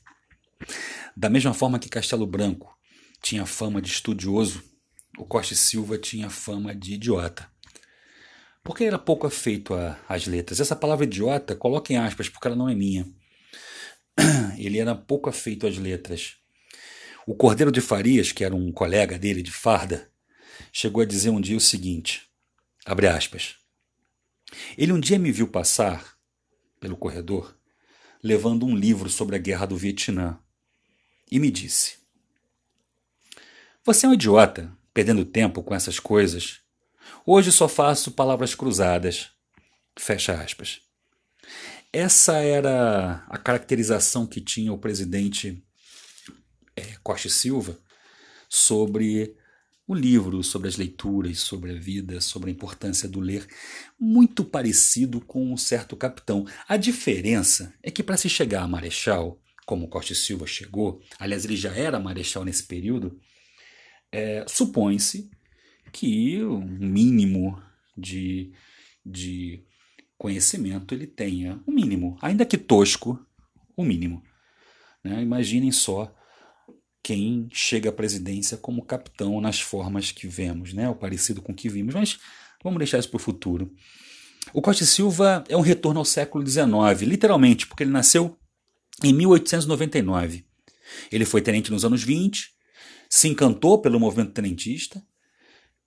Da 1.17 1.29
mesma 1.29 1.53
forma 1.53 1.81
que 1.81 1.89
Castelo 1.89 2.29
Branco 2.29 2.76
tinha 3.23 3.47
fama 3.47 3.81
de 3.81 3.89
estudioso, 3.89 4.63
o 5.19 5.25
Costa 5.25 5.55
Silva 5.55 5.99
tinha 5.99 6.31
fama 6.31 6.75
de 6.75 6.95
idiota. 6.95 7.51
Porque 8.63 8.85
era 8.85 8.99
pouco 8.99 9.27
afeito 9.27 9.75
às 10.09 10.27
letras. 10.27 10.61
Essa 10.61 10.75
palavra 10.75 11.05
idiota, 11.05 11.55
coloque 11.55 11.95
em 11.95 11.97
aspas, 11.97 12.29
porque 12.29 12.47
ela 12.49 12.57
não 12.57 12.69
é 12.69 12.75
minha. 12.75 13.07
Ele 14.59 14.79
era 14.79 14.95
pouco 14.95 15.29
afeito 15.29 15.67
às 15.67 15.79
letras. 15.79 16.37
O 17.27 17.35
Cordeiro 17.35 17.73
de 17.73 17.81
Farias, 17.81 18.33
que 18.33 18.45
era 18.45 18.55
um 18.55 18.73
colega 18.73 19.19
dele 19.19 19.43
de 19.43 19.53
farda, 19.53 20.11
chegou 20.73 21.03
a 21.03 21.07
dizer 21.07 21.31
um 21.31 21.41
dia 21.41 21.57
o 21.57 21.61
seguinte: 21.61 22.29
abre 22.85 23.07
aspas. 23.07 23.57
Ele 24.77 24.93
um 24.93 25.01
dia 25.01 25.19
me 25.19 25.33
viu 25.33 25.49
passar 25.49 26.17
pelo 26.81 26.97
corredor 26.97 27.57
levando 28.23 28.67
um 28.67 28.75
livro 28.75 29.09
sobre 29.09 29.37
a 29.37 29.39
guerra 29.39 29.67
do 29.67 29.77
Vietnã 29.77 30.39
e 31.31 31.39
me 31.39 31.51
disse: 31.51 31.99
você 33.87 34.05
é 34.05 34.09
um 34.09 34.15
idiota, 34.15 34.77
perdendo 34.93 35.25
tempo 35.25 35.63
com 35.63 35.73
essas 35.73 36.01
coisas. 36.01 36.59
Hoje 37.25 37.53
só 37.53 37.69
faço 37.69 38.11
palavras 38.11 38.53
cruzadas. 38.53 39.31
Fecha 39.97 40.35
aspas. 40.35 40.81
Essa 41.93 42.39
era 42.39 43.25
a 43.29 43.39
caracterização 43.39 44.27
que 44.27 44.41
tinha 44.41 44.73
o 44.73 44.79
presidente 44.79 45.65
é, 46.75 46.97
Costa 47.01 47.29
Silva 47.29 47.79
sobre 48.49 49.37
o 49.87 49.95
livro, 49.95 50.43
sobre 50.43 50.67
as 50.67 50.77
leituras, 50.77 51.39
sobre 51.39 51.71
a 51.71 51.79
vida, 51.79 52.21
sobre 52.21 52.51
a 52.51 52.53
importância 52.53 53.09
do 53.09 53.21
ler, 53.21 53.47
muito 53.97 54.45
parecido 54.45 55.21
com 55.21 55.53
um 55.53 55.57
certo 55.57 55.97
capitão. 55.97 56.45
A 56.67 56.77
diferença 56.77 57.73
é 57.85 57.91
que 57.91 58.03
para 58.03 58.17
se 58.17 58.29
chegar 58.29 58.63
a 58.63 58.69
marechal, 58.69 59.41
como 59.65 59.89
Costa 59.89 60.13
Silva 60.13 60.45
chegou, 60.45 61.01
aliás, 61.21 61.45
ele 61.45 61.57
já 61.57 61.73
era 61.73 62.01
marechal 62.01 62.45
nesse 62.45 62.65
período, 62.65 63.17
é, 64.17 64.45
supõe-se 64.49 65.31
que 65.93 66.43
um 66.43 66.65
mínimo 66.65 67.63
de, 67.95 68.51
de 69.05 69.63
conhecimento 70.17 70.95
ele 70.95 71.07
tenha, 71.07 71.61
o 71.67 71.71
um 71.71 71.75
mínimo, 71.75 72.17
ainda 72.23 72.47
que 72.47 72.57
tosco, 72.57 73.21
o 73.77 73.83
um 73.83 73.85
mínimo. 73.85 74.23
Né? 75.05 75.21
Imaginem 75.21 75.71
só 75.71 76.15
quem 77.03 77.47
chega 77.53 77.91
à 77.91 77.93
presidência 77.93 78.57
como 78.57 78.87
capitão 78.87 79.39
nas 79.39 79.61
formas 79.61 80.11
que 80.11 80.27
vemos, 80.27 80.73
né? 80.73 80.89
o 80.89 80.95
parecido 80.95 81.43
com 81.43 81.53
o 81.53 81.55
que 81.55 81.69
vimos, 81.69 81.95
mas 81.95 82.19
vamos 82.65 82.79
deixar 82.79 82.99
isso 82.99 83.11
para 83.11 83.17
o 83.17 83.21
futuro. 83.21 83.71
O 84.55 84.63
Costa 84.63 84.87
Silva 84.87 85.45
é 85.47 85.57
um 85.57 85.61
retorno 85.61 86.01
ao 86.01 86.07
século 86.07 86.47
XIX, 86.47 87.03
literalmente, 87.03 87.67
porque 87.67 87.83
ele 87.83 87.91
nasceu 87.91 88.39
em 89.05 89.13
1899. 89.13 90.47
Ele 91.13 91.25
foi 91.27 91.43
tenente 91.43 91.71
nos 91.71 91.85
anos 91.85 92.03
20, 92.03 92.56
se 93.17 93.29
encantou 93.29 93.81
pelo 93.81 93.99
movimento 93.99 94.33
tenentista, 94.33 95.03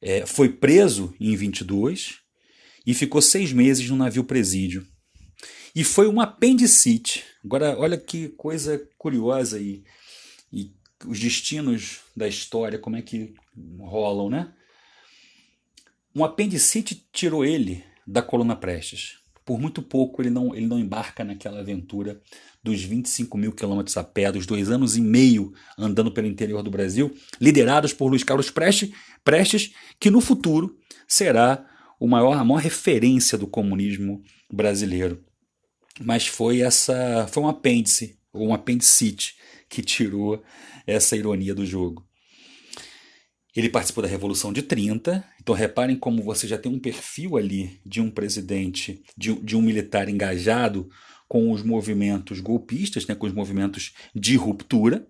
é, 0.02 0.26
foi 0.26 0.50
preso 0.50 1.14
em 1.20 1.36
22 1.36 2.22
e 2.88 2.92
ficou 2.96 3.22
seis 3.22 3.54
meses 3.54 3.88
no 3.88 3.96
navio 3.96 4.24
presídio. 4.24 4.84
E 5.76 5.84
foi 5.84 6.08
um 6.08 6.20
apendicite. 6.20 7.24
Agora, 7.46 7.78
olha 7.78 8.00
que 8.00 8.30
coisa 8.30 8.84
curiosa 8.98 9.60
e, 9.60 9.84
e 10.52 10.74
os 11.06 11.20
destinos 11.20 12.00
da 12.18 12.28
história, 12.28 12.80
como 12.80 12.96
é 12.96 13.02
que 13.04 13.36
rolam, 13.80 14.32
né? 14.32 14.52
Um 16.16 16.24
apendicite 16.24 17.08
tirou 17.14 17.46
ele 17.46 17.84
da 18.08 18.24
coluna 18.24 18.56
Prestes. 18.56 19.19
Por 19.50 19.60
muito 19.60 19.82
pouco 19.82 20.22
ele 20.22 20.30
não, 20.30 20.54
ele 20.54 20.68
não 20.68 20.78
embarca 20.78 21.24
naquela 21.24 21.62
aventura 21.62 22.22
dos 22.64 22.84
25 22.84 23.36
mil 23.36 23.52
quilômetros 23.52 23.98
a 23.98 24.04
pé, 24.04 24.32
dos 24.32 24.46
dois 24.46 24.70
anos 24.70 24.96
e 24.96 25.02
meio 25.02 25.52
andando 25.76 26.12
pelo 26.12 26.28
interior 26.28 26.62
do 26.62 26.70
Brasil, 26.70 27.12
liderados 27.42 27.92
por 27.92 28.10
Luiz 28.10 28.24
Carlos 28.24 28.52
Prestes, 28.52 28.92
Prestes 29.24 29.74
que 30.00 30.12
no 30.12 30.22
futuro 30.22 30.78
será 31.08 31.66
o 32.00 32.08
maior, 32.08 32.38
a 32.38 32.44
maior 32.44 32.62
referência 32.62 33.40
do 33.40 33.48
comunismo 33.48 34.22
brasileiro. 34.54 35.26
Mas 36.00 36.28
foi 36.28 36.62
essa, 36.62 37.28
foi 37.32 37.42
um 37.42 37.48
apêndice, 37.48 38.20
ou 38.32 38.50
um 38.50 38.54
apendicite, 38.54 39.36
que 39.68 39.82
tirou 39.82 40.44
essa 40.86 41.18
ironia 41.18 41.56
do 41.56 41.66
jogo. 41.66 42.08
Ele 43.60 43.68
participou 43.68 44.02
da 44.02 44.08
Revolução 44.08 44.54
de 44.54 44.62
30, 44.62 45.22
então 45.42 45.54
reparem 45.54 45.98
como 45.98 46.24
você 46.24 46.48
já 46.48 46.58
tem 46.58 46.72
um 46.72 46.80
perfil 46.80 47.36
ali 47.36 47.82
de 47.86 48.00
um 48.00 48.10
presidente, 48.10 49.04
de, 49.18 49.34
de 49.34 49.58
um 49.58 49.62
militar 49.62 50.08
engajado 50.08 50.90
com 51.28 51.52
os 51.52 51.62
movimentos 51.62 52.40
golpistas, 52.40 53.06
né, 53.06 53.14
com 53.14 53.28
os 53.28 53.34
movimentos 53.34 53.92
de 54.16 54.38
ruptura. 54.38 55.06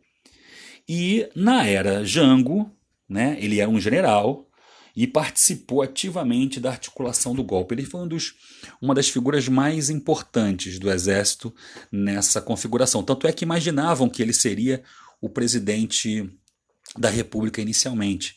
E 0.88 1.30
na 1.36 1.64
era 1.68 2.04
Jango, 2.04 2.72
né, 3.08 3.38
ele 3.40 3.60
era 3.60 3.70
um 3.70 3.80
general, 3.80 4.50
e 4.96 5.06
participou 5.06 5.84
ativamente 5.84 6.60
da 6.60 6.72
articulação 6.72 7.36
do 7.36 7.44
golpe. 7.44 7.76
Ele 7.76 7.86
foi 7.86 8.02
um 8.02 8.08
dos, 8.08 8.34
uma 8.82 8.96
das 8.96 9.10
figuras 9.10 9.48
mais 9.48 9.92
importantes 9.92 10.80
do 10.80 10.90
exército 10.90 11.54
nessa 11.92 12.42
configuração. 12.42 13.04
Tanto 13.04 13.28
é 13.28 13.32
que 13.32 13.46
imaginavam 13.46 14.10
que 14.10 14.24
ele 14.24 14.34
seria 14.34 14.82
o 15.22 15.30
presidente 15.30 16.28
da 16.98 17.10
República 17.10 17.62
inicialmente. 17.62 18.36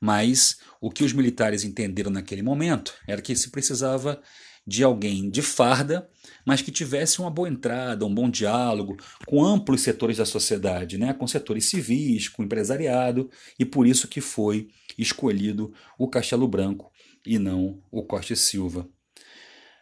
Mas 0.00 0.58
o 0.80 0.90
que 0.90 1.04
os 1.04 1.12
militares 1.12 1.64
entenderam 1.64 2.10
naquele 2.10 2.42
momento 2.42 2.94
era 3.06 3.20
que 3.20 3.36
se 3.36 3.50
precisava 3.50 4.20
de 4.66 4.84
alguém 4.84 5.28
de 5.28 5.42
farda, 5.42 6.08
mas 6.44 6.62
que 6.62 6.70
tivesse 6.70 7.20
uma 7.20 7.30
boa 7.30 7.48
entrada, 7.48 8.06
um 8.06 8.14
bom 8.14 8.30
diálogo 8.30 8.96
com 9.26 9.44
amplos 9.44 9.80
setores 9.80 10.18
da 10.18 10.24
sociedade, 10.24 10.96
né? 10.96 11.12
com 11.12 11.26
setores 11.26 11.66
civis, 11.66 12.28
com 12.28 12.42
empresariado, 12.42 13.30
e 13.58 13.64
por 13.64 13.86
isso 13.86 14.08
que 14.08 14.20
foi 14.20 14.68
escolhido 14.96 15.72
o 15.98 16.08
Castelo 16.08 16.46
Branco 16.46 16.90
e 17.26 17.38
não 17.38 17.82
o 17.90 18.02
Costa 18.02 18.36
Silva. 18.36 18.88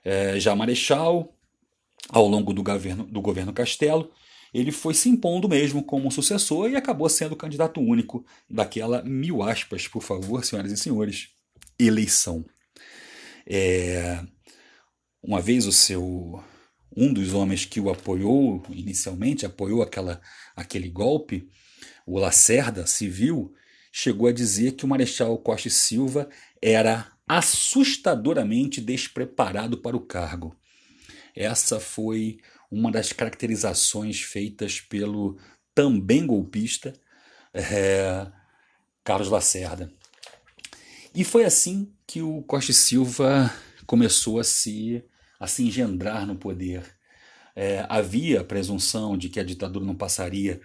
É, 0.04 0.40
já 0.40 0.54
Marechal, 0.56 1.36
ao 2.08 2.26
longo 2.26 2.52
do 2.52 2.62
governo, 2.62 3.04
do 3.04 3.20
governo 3.20 3.52
Castelo, 3.52 4.10
ele 4.52 4.72
foi 4.72 4.94
se 4.94 5.08
impondo 5.08 5.48
mesmo 5.48 5.82
como 5.82 6.10
sucessor 6.10 6.70
e 6.70 6.76
acabou 6.76 7.08
sendo 7.08 7.36
candidato 7.36 7.80
único 7.80 8.24
daquela, 8.48 9.02
mil 9.02 9.42
aspas, 9.42 9.86
por 9.86 10.02
favor, 10.02 10.44
senhoras 10.44 10.72
e 10.72 10.76
senhores, 10.76 11.30
eleição. 11.78 12.44
É, 13.46 14.22
uma 15.22 15.40
vez 15.40 15.66
o 15.66 15.72
seu 15.72 16.42
um 16.96 17.12
dos 17.12 17.32
homens 17.32 17.64
que 17.64 17.78
o 17.78 17.90
apoiou 17.90 18.64
inicialmente, 18.70 19.46
apoiou 19.46 19.82
aquela, 19.82 20.20
aquele 20.56 20.88
golpe, 20.88 21.48
o 22.04 22.18
Lacerda, 22.18 22.86
civil, 22.86 23.54
chegou 23.92 24.26
a 24.26 24.32
dizer 24.32 24.72
que 24.72 24.84
o 24.84 24.88
Marechal 24.88 25.38
Costa 25.38 25.68
e 25.68 25.70
Silva 25.70 26.28
era 26.60 27.12
assustadoramente 27.26 28.80
despreparado 28.80 29.78
para 29.78 29.96
o 29.96 30.00
cargo. 30.00 30.56
Essa 31.36 31.78
foi 31.78 32.38
uma 32.70 32.90
das 32.90 33.12
caracterizações 33.12 34.20
feitas 34.20 34.80
pelo 34.80 35.38
também 35.74 36.26
golpista 36.26 36.92
é, 37.54 38.26
Carlos 39.04 39.28
Lacerda. 39.28 39.92
E 41.14 41.24
foi 41.24 41.44
assim 41.44 41.92
que 42.06 42.20
o 42.22 42.42
Costa 42.42 42.70
e 42.70 42.74
Silva 42.74 43.52
começou 43.86 44.38
a 44.38 44.44
se, 44.44 45.02
a 45.40 45.46
se 45.46 45.62
engendrar 45.64 46.26
no 46.26 46.36
poder. 46.36 46.84
É, 47.56 47.84
havia 47.88 48.40
a 48.40 48.44
presunção 48.44 49.16
de 49.16 49.28
que 49.28 49.40
a 49.40 49.44
ditadura 49.44 49.84
não 49.84 49.96
passaria 49.96 50.60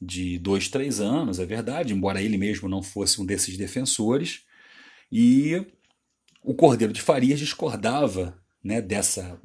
de 0.00 0.38
dois, 0.38 0.68
três 0.68 1.00
anos, 1.00 1.38
é 1.38 1.46
verdade, 1.46 1.94
embora 1.94 2.20
ele 2.20 2.36
mesmo 2.36 2.68
não 2.68 2.82
fosse 2.82 3.20
um 3.20 3.26
desses 3.26 3.56
defensores, 3.56 4.42
e 5.10 5.64
o 6.42 6.54
Cordeiro 6.54 6.92
de 6.92 7.00
Farias 7.00 7.38
discordava 7.38 8.36
né, 8.62 8.80
dessa, 8.80 9.40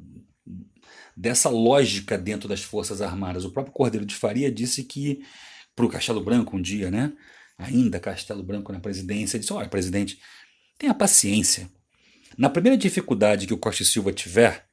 dessa 1.22 1.48
lógica 1.48 2.18
dentro 2.18 2.48
das 2.48 2.64
Forças 2.64 3.00
Armadas. 3.00 3.44
O 3.44 3.52
próprio 3.52 3.72
Cordeiro 3.72 4.04
de 4.04 4.12
Faria 4.12 4.50
disse 4.50 4.82
que, 4.82 5.24
para 5.74 5.86
o 5.86 5.88
Castelo 5.88 6.20
Branco, 6.20 6.56
um 6.56 6.60
dia, 6.60 6.90
né, 6.90 7.12
ainda 7.56 8.00
Castelo 8.00 8.42
Branco 8.42 8.72
na 8.72 8.80
presidência, 8.80 9.38
disse: 9.38 9.52
Olha, 9.52 9.68
presidente, 9.68 10.18
tenha 10.76 10.92
paciência. 10.92 11.70
Na 12.36 12.50
primeira 12.50 12.76
dificuldade 12.76 13.46
que 13.46 13.54
o 13.54 13.58
Costa 13.58 13.84
Silva 13.84 14.12
tiver, 14.12 14.66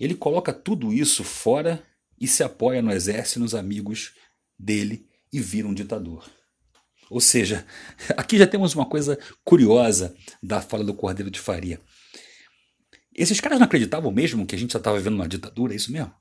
ele 0.00 0.14
coloca 0.14 0.50
tudo 0.50 0.94
isso 0.94 1.22
fora 1.22 1.82
e 2.18 2.26
se 2.26 2.42
apoia 2.42 2.80
no 2.80 2.90
exército 2.90 3.38
e 3.38 3.42
nos 3.42 3.54
amigos 3.54 4.14
dele 4.58 5.06
e 5.30 5.38
vira 5.38 5.68
um 5.68 5.74
ditador. 5.74 6.24
Ou 7.10 7.20
seja, 7.20 7.66
aqui 8.16 8.38
já 8.38 8.46
temos 8.46 8.74
uma 8.74 8.86
coisa 8.86 9.18
curiosa 9.44 10.16
da 10.42 10.62
fala 10.62 10.84
do 10.84 10.94
Cordeiro 10.94 11.30
de 11.30 11.38
Faria. 11.38 11.78
Esses 13.16 13.40
caras 13.40 13.58
não 13.58 13.64
acreditavam 13.64 14.12
mesmo 14.12 14.46
que 14.46 14.54
a 14.54 14.58
gente 14.58 14.72
já 14.74 14.78
estava 14.78 14.98
vivendo 14.98 15.14
uma 15.14 15.28
ditadura, 15.28 15.72
é 15.72 15.76
isso 15.76 15.90
mesmo? 15.90 16.12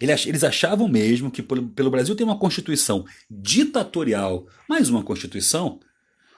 Eles 0.00 0.44
achavam 0.44 0.88
mesmo 0.88 1.30
que 1.30 1.42
pelo 1.42 1.90
Brasil 1.90 2.14
tem 2.14 2.26
uma 2.26 2.38
constituição 2.38 3.06
ditatorial, 3.30 4.46
mais 4.68 4.90
uma 4.90 5.02
constituição. 5.02 5.80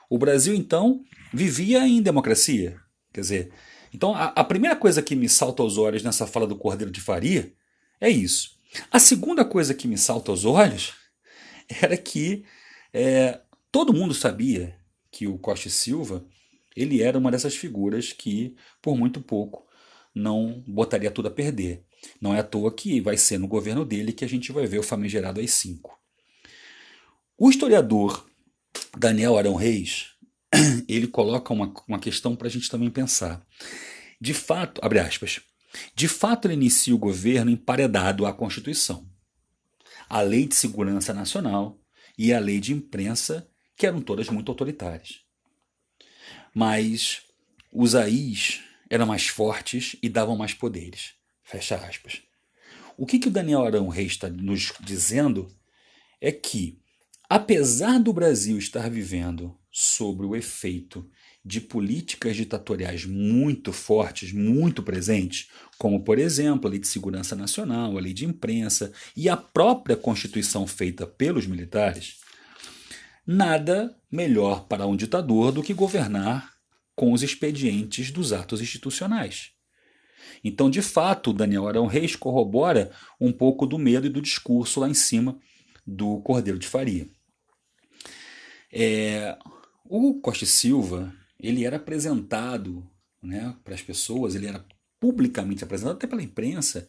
O 0.08 0.18
Brasil 0.18 0.54
então 0.54 1.02
vivia 1.32 1.86
em 1.86 2.02
democracia. 2.02 2.78
Quer 3.12 3.20
dizer, 3.20 3.52
então 3.92 4.14
a, 4.14 4.26
a 4.26 4.44
primeira 4.44 4.76
coisa 4.76 5.02
que 5.02 5.16
me 5.16 5.28
salta 5.28 5.62
aos 5.62 5.78
olhos 5.78 6.02
nessa 6.02 6.26
fala 6.26 6.46
do 6.46 6.56
Cordeiro 6.56 6.92
de 6.92 7.00
Faria 7.00 7.52
é 8.00 8.08
isso. 8.08 8.58
A 8.90 8.98
segunda 8.98 9.44
coisa 9.44 9.74
que 9.74 9.88
me 9.88 9.98
salta 9.98 10.30
aos 10.30 10.44
olhos 10.44 10.92
era 11.82 11.96
que 11.96 12.44
é, 12.92 13.40
todo 13.72 13.92
mundo 13.92 14.14
sabia 14.14 14.76
que 15.10 15.26
o 15.26 15.38
Costa 15.38 15.68
e 15.68 15.70
Silva 15.70 16.24
ele 16.76 17.02
era 17.02 17.18
uma 17.18 17.30
dessas 17.30 17.56
figuras 17.56 18.12
que, 18.12 18.54
por 18.80 18.96
muito 18.96 19.20
pouco, 19.20 19.66
não 20.14 20.62
botaria 20.66 21.10
tudo 21.10 21.28
a 21.28 21.30
perder. 21.30 21.84
Não 22.20 22.34
é 22.34 22.40
à 22.40 22.42
toa 22.42 22.74
que 22.74 23.00
vai 23.00 23.16
ser 23.16 23.38
no 23.38 23.48
governo 23.48 23.84
dele 23.84 24.12
que 24.12 24.24
a 24.24 24.28
gente 24.28 24.52
vai 24.52 24.66
ver 24.66 24.78
o 24.78 24.82
famigerado 24.82 25.40
AI-5. 25.40 25.80
O 27.38 27.50
historiador 27.50 28.26
Daniel 28.96 29.36
Arão 29.36 29.54
Reis 29.54 30.14
ele 30.88 31.06
coloca 31.06 31.52
uma, 31.52 31.72
uma 31.86 31.98
questão 31.98 32.34
para 32.34 32.48
a 32.48 32.50
gente 32.50 32.70
também 32.70 32.90
pensar. 32.90 33.44
De 34.20 34.34
fato, 34.34 34.80
abre 34.84 34.98
aspas, 34.98 35.40
de 35.94 36.08
fato 36.08 36.46
ele 36.46 36.54
inicia 36.54 36.94
o 36.94 36.98
governo 36.98 37.50
emparedado 37.50 38.26
à 38.26 38.32
Constituição, 38.32 39.08
à 40.08 40.20
Lei 40.20 40.46
de 40.46 40.54
Segurança 40.54 41.14
Nacional 41.14 41.80
e 42.18 42.32
à 42.32 42.38
Lei 42.38 42.60
de 42.60 42.72
Imprensa, 42.72 43.48
que 43.76 43.86
eram 43.86 44.00
todas 44.00 44.28
muito 44.28 44.50
autoritárias. 44.50 45.20
Mas 46.54 47.22
os 47.72 47.94
AIs 47.94 48.60
eram 48.88 49.06
mais 49.06 49.28
fortes 49.28 49.96
e 50.02 50.08
davam 50.08 50.36
mais 50.36 50.52
poderes. 50.52 51.12
Fecha 51.42 51.76
aspas. 51.76 52.22
O 52.96 53.06
que, 53.06 53.18
que 53.18 53.28
o 53.28 53.30
Daniel 53.30 53.64
Arão 53.64 53.88
Reis 53.88 54.12
está 54.12 54.28
nos 54.28 54.72
dizendo 54.80 55.50
é 56.20 56.30
que, 56.30 56.78
apesar 57.28 57.98
do 57.98 58.12
Brasil 58.12 58.58
estar 58.58 58.90
vivendo 58.90 59.56
sobre 59.70 60.26
o 60.26 60.36
efeito 60.36 61.08
de 61.44 61.60
políticas 61.60 62.36
ditatoriais 62.36 63.06
muito 63.06 63.72
fortes, 63.72 64.32
muito 64.32 64.82
presentes, 64.82 65.48
como, 65.78 66.04
por 66.04 66.18
exemplo, 66.18 66.66
a 66.66 66.70
Lei 66.70 66.78
de 66.78 66.88
Segurança 66.88 67.34
Nacional, 67.34 67.96
a 67.96 68.00
Lei 68.00 68.12
de 68.12 68.26
Imprensa 68.26 68.92
e 69.16 69.28
a 69.28 69.36
própria 69.36 69.96
Constituição 69.96 70.66
feita 70.66 71.06
pelos 71.06 71.46
militares, 71.46 72.18
nada 73.26 73.96
melhor 74.10 74.66
para 74.66 74.86
um 74.86 74.96
ditador 74.96 75.52
do 75.52 75.62
que 75.62 75.74
governar 75.74 76.52
com 76.94 77.12
os 77.12 77.22
expedientes 77.22 78.10
dos 78.10 78.32
atos 78.32 78.60
institucionais. 78.60 79.52
Então, 80.42 80.70
de 80.70 80.82
fato, 80.82 81.32
Daniel 81.32 81.68
Arão 81.68 81.86
Reis 81.86 82.16
corrobora 82.16 82.90
um 83.20 83.32
pouco 83.32 83.66
do 83.66 83.78
medo 83.78 84.06
e 84.06 84.10
do 84.10 84.22
discurso 84.22 84.80
lá 84.80 84.88
em 84.88 84.94
cima 84.94 85.38
do 85.86 86.20
Cordeiro 86.20 86.58
de 86.58 86.66
Faria. 86.66 87.08
É, 88.72 89.36
o 89.84 90.20
Costa 90.20 90.46
Silva 90.46 91.12
ele 91.38 91.64
era 91.64 91.76
apresentado 91.76 92.88
né, 93.22 93.54
para 93.64 93.74
as 93.74 93.82
pessoas, 93.82 94.34
ele 94.34 94.46
era 94.46 94.64
publicamente 95.00 95.64
apresentado 95.64 95.96
até 95.96 96.06
pela 96.06 96.22
imprensa 96.22 96.88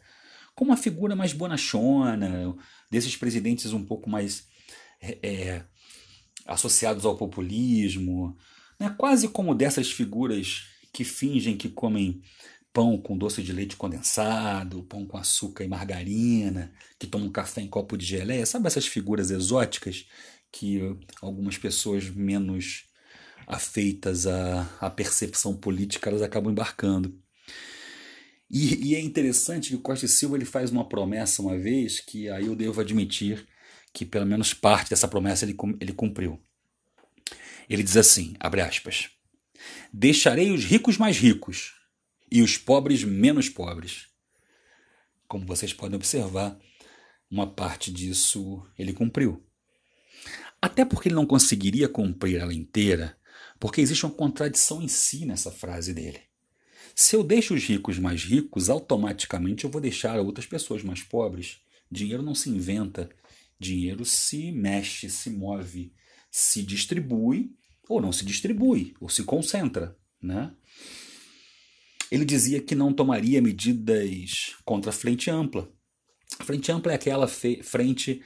como 0.54 0.72
uma 0.72 0.78
figura 0.78 1.16
mais 1.16 1.34
bonachona, 1.34 2.54
desses 2.90 3.16
presidentes 3.16 3.72
um 3.72 3.86
pouco 3.86 4.10
mais 4.10 4.48
é, 5.02 5.18
é 5.24 5.66
associados 6.52 7.06
ao 7.06 7.18
populismo, 7.18 8.38
né, 8.80 8.94
quase 8.98 9.28
como 9.28 9.56
dessas 9.56 9.92
figuras 9.92 10.64
que 10.94 11.04
fingem 11.04 11.58
que 11.58 11.70
comem 11.70 12.22
pão 12.74 12.98
com 12.98 13.18
doce 13.18 13.42
de 13.42 13.52
leite 13.52 13.76
condensado, 13.76 14.84
pão 14.84 15.06
com 15.06 15.18
açúcar 15.18 15.64
e 15.64 15.68
margarina, 15.68 16.72
que 16.98 17.08
tomam 17.08 17.30
café 17.30 17.62
em 17.62 17.68
copo 17.68 17.98
de 17.98 18.06
geleia, 18.06 18.46
sabe 18.46 18.68
essas 18.68 18.88
figuras 18.88 19.30
exóticas 19.30 20.06
que 20.52 20.80
algumas 21.22 21.58
pessoas 21.58 22.10
menos 22.10 22.86
afeitas 23.48 24.28
à, 24.28 24.70
à 24.80 24.90
percepção 24.90 25.56
política 25.56 26.10
elas 26.10 26.22
acabam 26.22 26.52
embarcando. 26.52 27.18
E, 28.50 28.90
e, 28.90 28.96
é 28.96 29.00
interessante 29.00 29.70
que 29.70 29.76
o 29.76 29.82
Costa 29.82 30.08
Silva 30.08 30.36
ele 30.36 30.46
faz 30.46 30.72
uma 30.72 30.88
promessa 30.88 31.42
uma 31.42 31.58
vez 31.58 32.02
que 32.02 32.30
aí 32.30 32.48
eu 32.48 32.56
devo 32.56 32.82
admitir 32.82 33.48
que 33.94 34.06
pelo 34.06 34.26
menos 34.26 34.54
parte 34.54 34.90
dessa 34.90 35.08
promessa 35.08 35.46
ele, 35.46 35.56
ele 35.80 35.94
cumpriu. 35.94 36.42
Ele 37.70 37.84
diz 37.84 37.98
assim, 37.98 38.36
abre 38.40 38.62
aspas, 38.62 39.10
deixarei 39.92 40.52
os 40.52 40.64
ricos 40.64 40.98
mais 40.98 41.18
ricos 41.18 41.74
e 42.32 42.42
os 42.42 42.58
pobres 42.58 43.04
menos 43.04 43.50
pobres. 43.50 44.08
Como 45.28 45.46
vocês 45.46 45.74
podem 45.74 45.96
observar, 45.96 46.58
uma 47.30 47.48
parte 47.48 47.92
disso 47.92 48.66
ele 48.78 48.94
cumpriu. 48.94 49.46
Até 50.62 50.86
porque 50.86 51.08
ele 51.08 51.16
não 51.16 51.26
conseguiria 51.26 51.88
cumprir 51.88 52.38
ela 52.38 52.54
inteira, 52.54 53.18
porque 53.60 53.82
existe 53.82 54.06
uma 54.06 54.14
contradição 54.14 54.82
em 54.82 54.88
si 54.88 55.26
nessa 55.26 55.52
frase 55.52 55.94
dele. 55.94 56.20
Se 56.94 57.16
eu 57.16 57.24
deixo 57.24 57.54
os 57.54 57.64
ricos 57.64 57.98
mais 57.98 58.24
ricos, 58.24 58.70
automaticamente 58.70 59.64
eu 59.64 59.70
vou 59.70 59.82
deixar 59.82 60.20
outras 60.20 60.46
pessoas 60.46 60.84
mais 60.84 61.02
pobres. 61.02 61.62
Dinheiro 61.90 62.22
não 62.22 62.36
se 62.36 62.50
inventa, 62.50 63.10
dinheiro 63.62 64.04
se 64.04 64.52
mexe, 64.52 65.08
se 65.10 65.30
move, 65.30 65.94
se 66.32 66.64
distribui 66.64 67.56
ou 67.88 68.02
não 68.02 68.12
se 68.12 68.26
distribui, 68.26 68.96
ou 69.00 69.08
se 69.08 69.24
concentra, 69.24 69.96
né? 70.22 70.52
Ele 72.12 72.26
dizia 72.26 72.62
que 72.62 72.74
não 72.74 72.92
tomaria 72.92 73.42
medidas 73.42 74.56
contra 74.66 74.90
a 74.90 74.94
frente 74.94 75.30
ampla. 75.30 75.72
A 76.40 76.44
frente 76.44 76.72
ampla 76.72 76.92
é 76.92 76.96
aquela 76.96 77.28
frente 77.28 78.22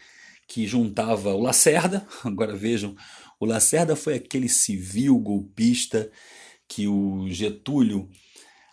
que 0.48 0.66
juntava 0.66 1.34
o 1.34 1.42
Lacerda. 1.42 2.08
Agora 2.24 2.56
vejam, 2.56 2.96
o 3.40 3.46
Lacerda 3.46 3.96
foi 3.96 4.16
aquele 4.16 4.48
civil 4.48 5.18
golpista 5.20 6.10
que 6.68 6.88
o 6.88 7.28
Getúlio 7.30 8.10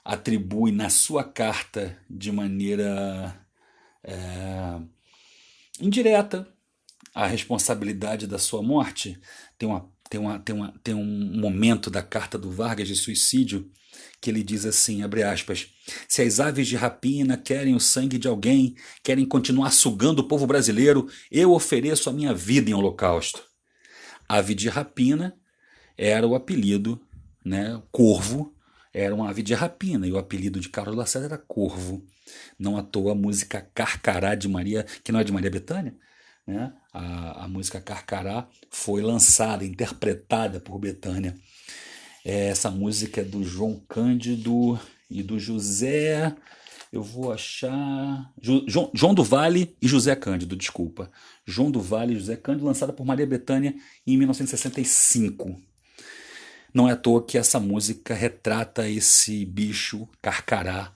atribui 0.04 0.72
na 0.72 0.88
sua 0.88 1.24
carta 1.24 1.98
de 2.08 2.32
maneira 2.32 3.46
é, 4.04 4.80
indireta 5.80 6.46
a 7.14 7.26
responsabilidade 7.26 8.26
da 8.26 8.38
sua 8.38 8.62
morte. 8.62 9.20
Tem, 9.58 9.68
uma, 9.68 9.88
tem, 10.08 10.20
uma, 10.20 10.38
tem, 10.38 10.54
uma, 10.54 10.74
tem 10.82 10.94
um 10.94 11.40
momento 11.40 11.90
da 11.90 12.02
carta 12.02 12.38
do 12.38 12.50
Vargas 12.50 12.88
de 12.88 12.96
suicídio 12.96 13.70
que 14.20 14.30
ele 14.30 14.42
diz 14.42 14.64
assim, 14.64 15.02
abre 15.02 15.22
aspas, 15.22 15.68
se 16.08 16.22
as 16.22 16.40
aves 16.40 16.68
de 16.68 16.76
rapina 16.76 17.36
querem 17.36 17.74
o 17.74 17.80
sangue 17.80 18.18
de 18.18 18.28
alguém, 18.28 18.74
querem 19.02 19.26
continuar 19.26 19.70
sugando 19.72 20.20
o 20.20 20.28
povo 20.28 20.46
brasileiro, 20.46 21.08
eu 21.30 21.52
ofereço 21.52 22.08
a 22.08 22.12
minha 22.12 22.32
vida 22.32 22.70
em 22.70 22.74
holocausto. 22.74 23.42
Ave 24.28 24.54
de 24.54 24.68
rapina 24.68 25.36
era 25.96 26.26
o 26.26 26.34
apelido, 26.34 27.00
né, 27.44 27.82
corvo, 27.90 28.54
era 28.92 29.14
uma 29.14 29.28
ave 29.30 29.42
de 29.42 29.54
rapina, 29.54 30.06
e 30.06 30.12
o 30.12 30.18
apelido 30.18 30.60
de 30.60 30.68
Carlos 30.68 30.96
Lacerda 30.96 31.26
era 31.26 31.38
corvo. 31.38 32.04
Não 32.58 32.76
à 32.76 32.82
toa 32.82 33.12
a 33.12 33.14
música 33.14 33.68
Carcará 33.74 34.34
de 34.34 34.48
Maria, 34.48 34.84
que 35.04 35.12
não 35.12 35.20
é 35.20 35.24
de 35.24 35.32
Maria 35.32 35.50
Bethânia, 35.50 35.94
né? 36.46 36.72
a, 36.92 37.44
a 37.44 37.48
música 37.48 37.80
Carcará 37.80 38.48
foi 38.70 39.02
lançada, 39.02 39.64
interpretada 39.64 40.60
por 40.60 40.78
Bethânia 40.78 41.36
é, 42.24 42.48
essa 42.48 42.70
música 42.70 43.20
é 43.20 43.24
do 43.24 43.42
João 43.44 43.80
Cândido 43.88 44.78
e 45.10 45.22
do 45.22 45.38
José. 45.38 46.34
Eu 46.92 47.02
vou 47.02 47.32
achar. 47.32 48.32
João, 48.40 48.90
João 48.94 49.14
do 49.14 49.24
Vale 49.24 49.76
e 49.80 49.88
José 49.88 50.14
Cândido, 50.14 50.54
desculpa. 50.54 51.10
João 51.44 51.70
do 51.70 51.80
Vale 51.80 52.14
e 52.14 52.18
José 52.18 52.36
Cândido, 52.36 52.66
lançada 52.66 52.92
por 52.92 53.04
Maria 53.04 53.26
Bethânia 53.26 53.74
em 54.06 54.16
1965. 54.16 55.60
Não 56.72 56.88
é 56.88 56.92
à 56.92 56.96
toa 56.96 57.24
que 57.24 57.36
essa 57.36 57.60
música 57.60 58.14
retrata 58.14 58.88
esse 58.88 59.44
bicho 59.44 60.08
carcará, 60.20 60.92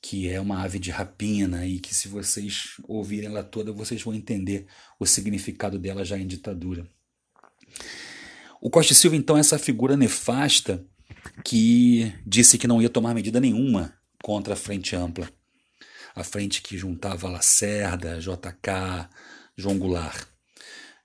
que 0.00 0.28
é 0.28 0.40
uma 0.40 0.62
ave 0.62 0.78
de 0.78 0.90
rapina, 0.90 1.66
e 1.66 1.78
que 1.78 1.94
se 1.94 2.08
vocês 2.08 2.74
ouvirem 2.86 3.30
ela 3.30 3.42
toda, 3.42 3.72
vocês 3.72 4.02
vão 4.02 4.14
entender 4.14 4.66
o 5.00 5.06
significado 5.06 5.78
dela 5.78 6.04
já 6.04 6.18
em 6.18 6.26
ditadura. 6.26 6.86
O 8.60 8.70
Costa 8.70 8.94
Silva, 8.94 9.16
então, 9.16 9.36
é 9.36 9.40
essa 9.40 9.58
figura 9.58 9.96
nefasta 9.96 10.84
que 11.44 12.12
disse 12.26 12.56
que 12.58 12.66
não 12.66 12.80
ia 12.80 12.88
tomar 12.88 13.14
medida 13.14 13.40
nenhuma 13.40 13.94
contra 14.22 14.54
a 14.54 14.56
Frente 14.56 14.94
Ampla. 14.96 15.28
A 16.14 16.22
frente 16.22 16.62
que 16.62 16.78
juntava 16.78 17.28
Lacerda, 17.28 18.20
JK, 18.20 19.08
João 19.56 19.78
Goulart. 19.78 20.28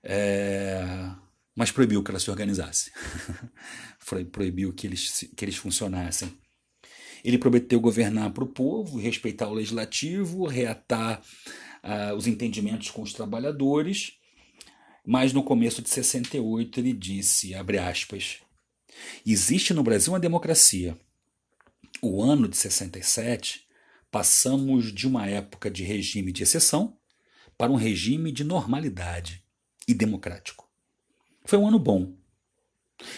É... 0.02 0.82
Mas 1.60 1.70
proibiu 1.70 2.02
que 2.02 2.10
ela 2.10 2.18
se 2.18 2.30
organizasse. 2.30 2.90
proibiu 4.32 4.72
que 4.72 4.86
eles, 4.86 5.28
que 5.36 5.44
eles 5.44 5.56
funcionassem. 5.56 6.32
Ele 7.22 7.36
prometeu 7.36 7.78
governar 7.78 8.32
para 8.32 8.44
o 8.44 8.48
povo, 8.48 8.98
respeitar 8.98 9.46
o 9.48 9.54
legislativo, 9.54 10.46
reatar 10.46 11.20
uh, 11.84 12.14
os 12.16 12.26
entendimentos 12.26 12.90
com 12.90 13.02
os 13.02 13.12
trabalhadores 13.12 14.18
mas 15.04 15.32
no 15.32 15.42
começo 15.42 15.82
de 15.82 15.90
68 15.90 16.78
ele 16.78 16.92
disse, 16.92 17.54
abre 17.54 17.78
aspas, 17.78 18.38
existe 19.26 19.72
no 19.72 19.82
Brasil 19.82 20.12
uma 20.12 20.20
democracia. 20.20 20.96
O 22.02 22.22
ano 22.22 22.46
de 22.46 22.56
67 22.56 23.66
passamos 24.10 24.92
de 24.92 25.06
uma 25.06 25.26
época 25.26 25.70
de 25.70 25.82
regime 25.82 26.32
de 26.32 26.42
exceção 26.42 26.96
para 27.56 27.72
um 27.72 27.76
regime 27.76 28.30
de 28.30 28.44
normalidade 28.44 29.42
e 29.88 29.94
democrático. 29.94 30.69
Foi 31.44 31.58
um 31.58 31.66
ano 31.66 31.78
bom. 31.78 32.14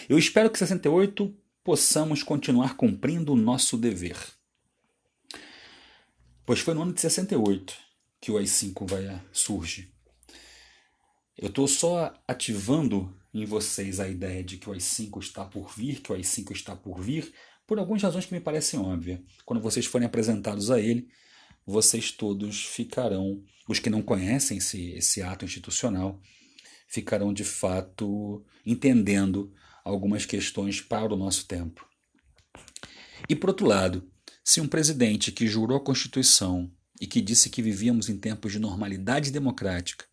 Eu 0.07 0.17
espero 0.17 0.49
que 0.49 0.59
68 0.59 1.35
possamos 1.63 2.23
continuar 2.23 2.75
cumprindo 2.75 3.33
o 3.33 3.37
nosso 3.37 3.77
dever. 3.77 4.17
Pois 6.45 6.59
foi 6.59 6.73
no 6.73 6.81
ano 6.81 6.93
de 6.93 7.01
68 7.01 7.73
que 8.19 8.31
o 8.31 8.37
AI-5 8.37 8.87
vai 8.87 9.21
surge. 9.31 9.93
Eu 11.37 11.49
estou 11.49 11.67
só 11.67 12.13
ativando 12.27 13.13
em 13.33 13.45
vocês 13.45 13.99
a 13.99 14.07
ideia 14.07 14.43
de 14.43 14.57
que 14.57 14.69
o 14.69 14.73
AI-5 14.73 15.19
está 15.19 15.45
por 15.45 15.73
vir, 15.75 16.01
que 16.01 16.11
o 16.11 16.15
AI-5 16.15 16.51
está 16.51 16.75
por 16.75 17.01
vir, 17.01 17.33
por 17.65 17.79
algumas 17.79 18.03
razões 18.03 18.25
que 18.25 18.33
me 18.33 18.39
parecem 18.39 18.79
óbvias. 18.79 19.19
Quando 19.45 19.61
vocês 19.61 19.85
forem 19.85 20.05
apresentados 20.05 20.69
a 20.69 20.79
ele, 20.79 21.07
vocês 21.65 22.11
todos 22.11 22.65
ficarão, 22.65 23.43
os 23.67 23.79
que 23.79 23.89
não 23.89 24.01
conhecem 24.01 24.57
esse, 24.57 24.91
esse 24.91 25.21
ato 25.21 25.45
institucional, 25.45 26.19
ficarão 26.87 27.33
de 27.33 27.43
fato 27.43 28.43
entendendo 28.65 29.53
algumas 29.83 30.25
questões 30.25 30.81
para 30.81 31.13
o 31.13 31.17
nosso 31.17 31.45
tempo. 31.45 31.87
E 33.27 33.35
por 33.35 33.49
outro 33.49 33.65
lado, 33.65 34.09
se 34.43 34.61
um 34.61 34.67
presidente 34.67 35.31
que 35.31 35.47
jurou 35.47 35.77
a 35.77 35.83
Constituição 35.83 36.71
e 36.99 37.07
que 37.07 37.21
disse 37.21 37.49
que 37.49 37.61
vivíamos 37.61 38.09
em 38.09 38.17
tempos 38.17 38.51
de 38.51 38.59
normalidade 38.59 39.31
democrática 39.31 40.05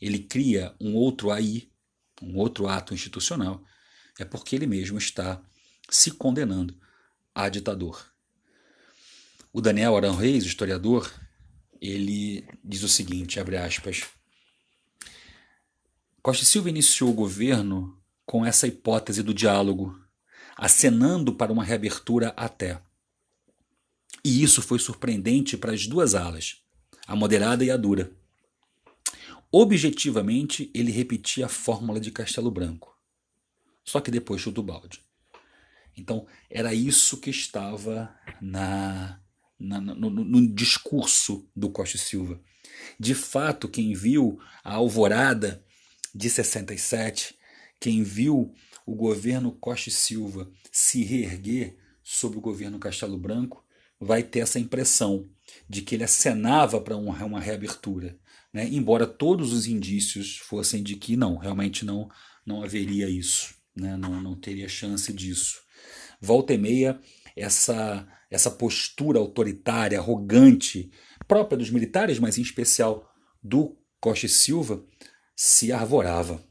ele 0.00 0.18
cria 0.18 0.74
um 0.80 0.94
outro 0.94 1.30
AI, 1.30 1.68
um 2.22 2.36
outro 2.36 2.68
ato 2.68 2.92
institucional, 2.92 3.64
é 4.18 4.24
porque 4.24 4.54
ele 4.54 4.66
mesmo 4.66 4.98
está 4.98 5.42
se 5.88 6.10
condenando 6.10 6.78
a 7.34 7.48
ditador. 7.48 8.12
O 9.52 9.62
Daniel 9.62 9.96
Arão 9.96 10.14
Reis, 10.14 10.44
historiador, 10.44 11.12
ele 11.80 12.46
diz 12.62 12.82
o 12.82 12.88
seguinte, 12.88 13.40
abre 13.40 13.56
aspas, 13.56 14.04
Costa 16.24 16.46
Silva 16.46 16.70
iniciou 16.70 17.10
o 17.10 17.14
governo 17.14 18.00
com 18.24 18.46
essa 18.46 18.66
hipótese 18.66 19.22
do 19.22 19.34
diálogo, 19.34 19.94
acenando 20.56 21.34
para 21.34 21.52
uma 21.52 21.62
reabertura 21.62 22.32
até. 22.34 22.80
E 24.24 24.42
isso 24.42 24.62
foi 24.62 24.78
surpreendente 24.78 25.54
para 25.58 25.74
as 25.74 25.86
duas 25.86 26.14
alas, 26.14 26.62
a 27.06 27.14
moderada 27.14 27.62
e 27.62 27.70
a 27.70 27.76
dura. 27.76 28.10
Objetivamente, 29.52 30.70
ele 30.72 30.90
repetia 30.90 31.44
a 31.44 31.50
fórmula 31.50 32.00
de 32.00 32.10
Castelo 32.10 32.50
Branco, 32.50 32.98
só 33.84 34.00
que 34.00 34.10
depois 34.10 34.40
chutou 34.40 34.64
o 34.64 34.66
balde. 34.66 35.02
Então, 35.94 36.26
era 36.48 36.72
isso 36.72 37.18
que 37.18 37.28
estava 37.28 38.18
na, 38.40 39.20
na 39.60 39.78
no, 39.78 40.08
no, 40.08 40.54
discurso 40.54 41.46
do 41.54 41.68
Costa 41.68 41.98
Silva. 41.98 42.40
De 42.98 43.14
fato, 43.14 43.68
quem 43.68 43.92
viu 43.92 44.40
a 44.64 44.72
alvorada 44.72 45.62
de 46.14 46.30
67, 46.30 47.34
quem 47.80 48.02
viu 48.02 48.54
o 48.86 48.94
governo 48.94 49.52
Costa 49.52 49.88
e 49.88 49.92
Silva 49.92 50.50
se 50.70 51.02
reerguer 51.02 51.76
sobre 52.02 52.38
o 52.38 52.40
governo 52.40 52.78
Castelo 52.78 53.18
Branco, 53.18 53.64
vai 53.98 54.22
ter 54.22 54.40
essa 54.40 54.58
impressão 54.58 55.28
de 55.68 55.82
que 55.82 55.94
ele 55.94 56.04
acenava 56.04 56.80
para 56.80 56.96
uma, 56.96 57.40
reabertura, 57.40 58.18
né? 58.52 58.68
embora 58.68 59.06
todos 59.06 59.52
os 59.52 59.66
indícios 59.66 60.36
fossem 60.38 60.82
de 60.82 60.96
que 60.96 61.16
não, 61.16 61.36
realmente 61.36 61.84
não, 61.84 62.08
não 62.44 62.62
haveria 62.62 63.08
isso, 63.08 63.54
né? 63.74 63.96
não, 63.96 64.20
não 64.20 64.38
teria 64.38 64.68
chance 64.68 65.12
disso. 65.12 65.62
Volta 66.20 66.52
e 66.52 66.58
meia, 66.58 67.00
essa, 67.34 68.06
essa 68.30 68.50
postura 68.50 69.18
autoritária, 69.18 69.98
arrogante, 69.98 70.90
própria 71.26 71.56
dos 71.56 71.70
militares, 71.70 72.18
mas 72.18 72.38
em 72.38 72.42
especial 72.42 73.10
do 73.42 73.76
Costa 74.00 74.26
e 74.26 74.28
Silva, 74.28 74.84
se 75.34 75.72
arvorava. 75.72 76.42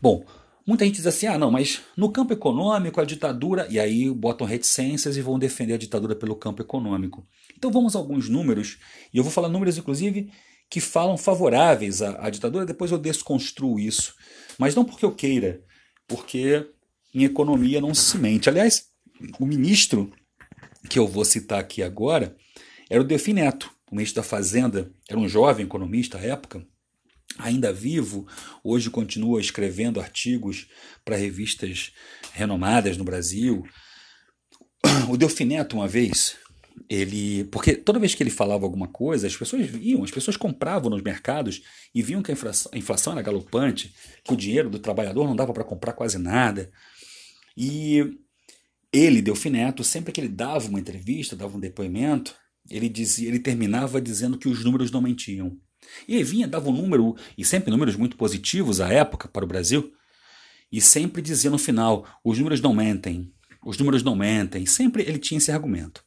Bom, 0.00 0.24
muita 0.66 0.84
gente 0.84 0.96
diz 0.96 1.06
assim: 1.06 1.26
ah, 1.26 1.38
não, 1.38 1.50
mas 1.50 1.80
no 1.96 2.10
campo 2.10 2.32
econômico 2.32 3.00
a 3.00 3.04
ditadura. 3.04 3.66
E 3.70 3.78
aí 3.78 4.10
botam 4.10 4.46
reticências 4.46 5.16
e 5.16 5.22
vão 5.22 5.38
defender 5.38 5.74
a 5.74 5.78
ditadura 5.78 6.14
pelo 6.14 6.36
campo 6.36 6.62
econômico. 6.62 7.26
Então 7.56 7.70
vamos 7.70 7.96
a 7.96 7.98
alguns 7.98 8.28
números, 8.28 8.78
e 9.12 9.18
eu 9.18 9.24
vou 9.24 9.32
falar 9.32 9.48
números, 9.48 9.76
inclusive, 9.76 10.30
que 10.70 10.80
falam 10.80 11.16
favoráveis 11.16 12.02
à, 12.02 12.26
à 12.26 12.30
ditadura, 12.30 12.66
depois 12.66 12.90
eu 12.90 12.98
desconstruo 12.98 13.80
isso. 13.80 14.14
Mas 14.58 14.74
não 14.74 14.84
porque 14.84 15.04
eu 15.04 15.14
queira, 15.14 15.64
porque 16.06 16.68
em 17.14 17.24
economia 17.24 17.80
não 17.80 17.94
se 17.94 18.18
mente. 18.18 18.48
Aliás, 18.48 18.86
o 19.38 19.46
ministro 19.46 20.12
que 20.88 20.98
eu 20.98 21.06
vou 21.06 21.24
citar 21.24 21.58
aqui 21.58 21.82
agora 21.82 22.36
era 22.88 23.00
o 23.00 23.04
Delfim 23.04 23.34
Neto, 23.34 23.70
o 23.90 23.94
ministro 23.94 24.22
da 24.22 24.28
Fazenda, 24.28 24.92
era 25.08 25.18
um 25.18 25.28
jovem 25.28 25.64
economista 25.64 26.18
à 26.18 26.20
época, 26.20 26.64
ainda 27.38 27.72
vivo, 27.72 28.26
hoje 28.62 28.90
continua 28.90 29.40
escrevendo 29.40 30.00
artigos 30.00 30.66
para 31.04 31.16
revistas 31.16 31.92
renomadas 32.32 32.96
no 32.96 33.04
Brasil. 33.04 33.64
O 35.08 35.16
Delfineto, 35.16 35.76
uma 35.76 35.88
vez, 35.88 36.36
ele. 36.88 37.44
Porque 37.44 37.74
toda 37.74 37.98
vez 37.98 38.14
que 38.14 38.22
ele 38.22 38.30
falava 38.30 38.64
alguma 38.64 38.88
coisa, 38.88 39.26
as 39.26 39.36
pessoas 39.36 39.66
viam, 39.66 40.04
as 40.04 40.10
pessoas 40.10 40.36
compravam 40.36 40.90
nos 40.90 41.02
mercados 41.02 41.62
e 41.94 42.02
viam 42.02 42.22
que 42.22 42.30
a 42.30 42.34
inflação, 42.34 42.70
a 42.74 42.78
inflação 42.78 43.12
era 43.12 43.22
galopante, 43.22 43.94
que 44.24 44.32
o 44.32 44.36
dinheiro 44.36 44.70
do 44.70 44.78
trabalhador 44.78 45.26
não 45.26 45.36
dava 45.36 45.52
para 45.52 45.64
comprar 45.64 45.92
quase 45.92 46.18
nada. 46.18 46.70
E 47.56 48.18
ele, 48.92 49.20
Delfineto, 49.20 49.82
sempre 49.82 50.12
que 50.12 50.20
ele 50.20 50.28
dava 50.28 50.68
uma 50.68 50.80
entrevista, 50.80 51.36
dava 51.36 51.56
um 51.56 51.60
depoimento, 51.60 52.34
ele 52.70 52.88
dizia, 52.88 53.28
ele 53.28 53.38
terminava 53.38 54.00
dizendo 54.00 54.38
que 54.38 54.48
os 54.48 54.64
números 54.64 54.90
não 54.90 55.00
mentiam. 55.00 55.56
E 56.06 56.16
aí 56.16 56.22
vinha, 56.22 56.46
dava 56.46 56.68
um 56.68 56.72
número, 56.72 57.16
e 57.36 57.44
sempre 57.44 57.70
números 57.70 57.96
muito 57.96 58.16
positivos 58.16 58.80
à 58.80 58.88
época 58.88 59.28
para 59.28 59.44
o 59.44 59.48
Brasil, 59.48 59.92
e 60.70 60.80
sempre 60.80 61.22
dizia 61.22 61.50
no 61.50 61.58
final: 61.58 62.06
os 62.24 62.38
números 62.38 62.60
não 62.60 62.74
mentem, 62.74 63.32
os 63.64 63.78
números 63.78 64.02
não 64.02 64.14
mentem. 64.14 64.66
Sempre 64.66 65.02
ele 65.02 65.18
tinha 65.18 65.38
esse 65.38 65.50
argumento. 65.50 66.04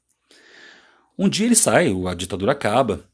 Um 1.18 1.30
dia 1.30 1.46
ele 1.46 1.56
sai, 1.56 1.92
a 2.08 2.14
ditadura 2.14 2.52
acaba, 2.52 3.08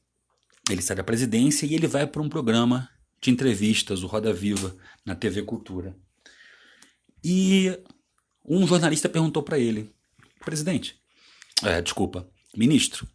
ele 0.69 0.81
sai 0.81 0.95
da 0.95 1.03
presidência 1.03 1.65
e 1.65 1.73
ele 1.73 1.87
vai 1.87 2.05
para 2.05 2.21
um 2.21 2.29
programa 2.29 2.89
de 3.21 3.31
entrevistas, 3.31 4.03
o 4.03 4.07
Roda 4.07 4.31
Viva, 4.31 4.75
na 5.05 5.15
TV 5.15 5.41
Cultura. 5.41 5.95
E 7.23 7.77
um 8.45 8.65
jornalista 8.67 9.09
perguntou 9.09 9.43
para 9.43 9.59
ele: 9.59 9.91
presidente, 10.43 10.99
é, 11.63 11.81
desculpa, 11.81 12.29
ministro, 12.55 13.07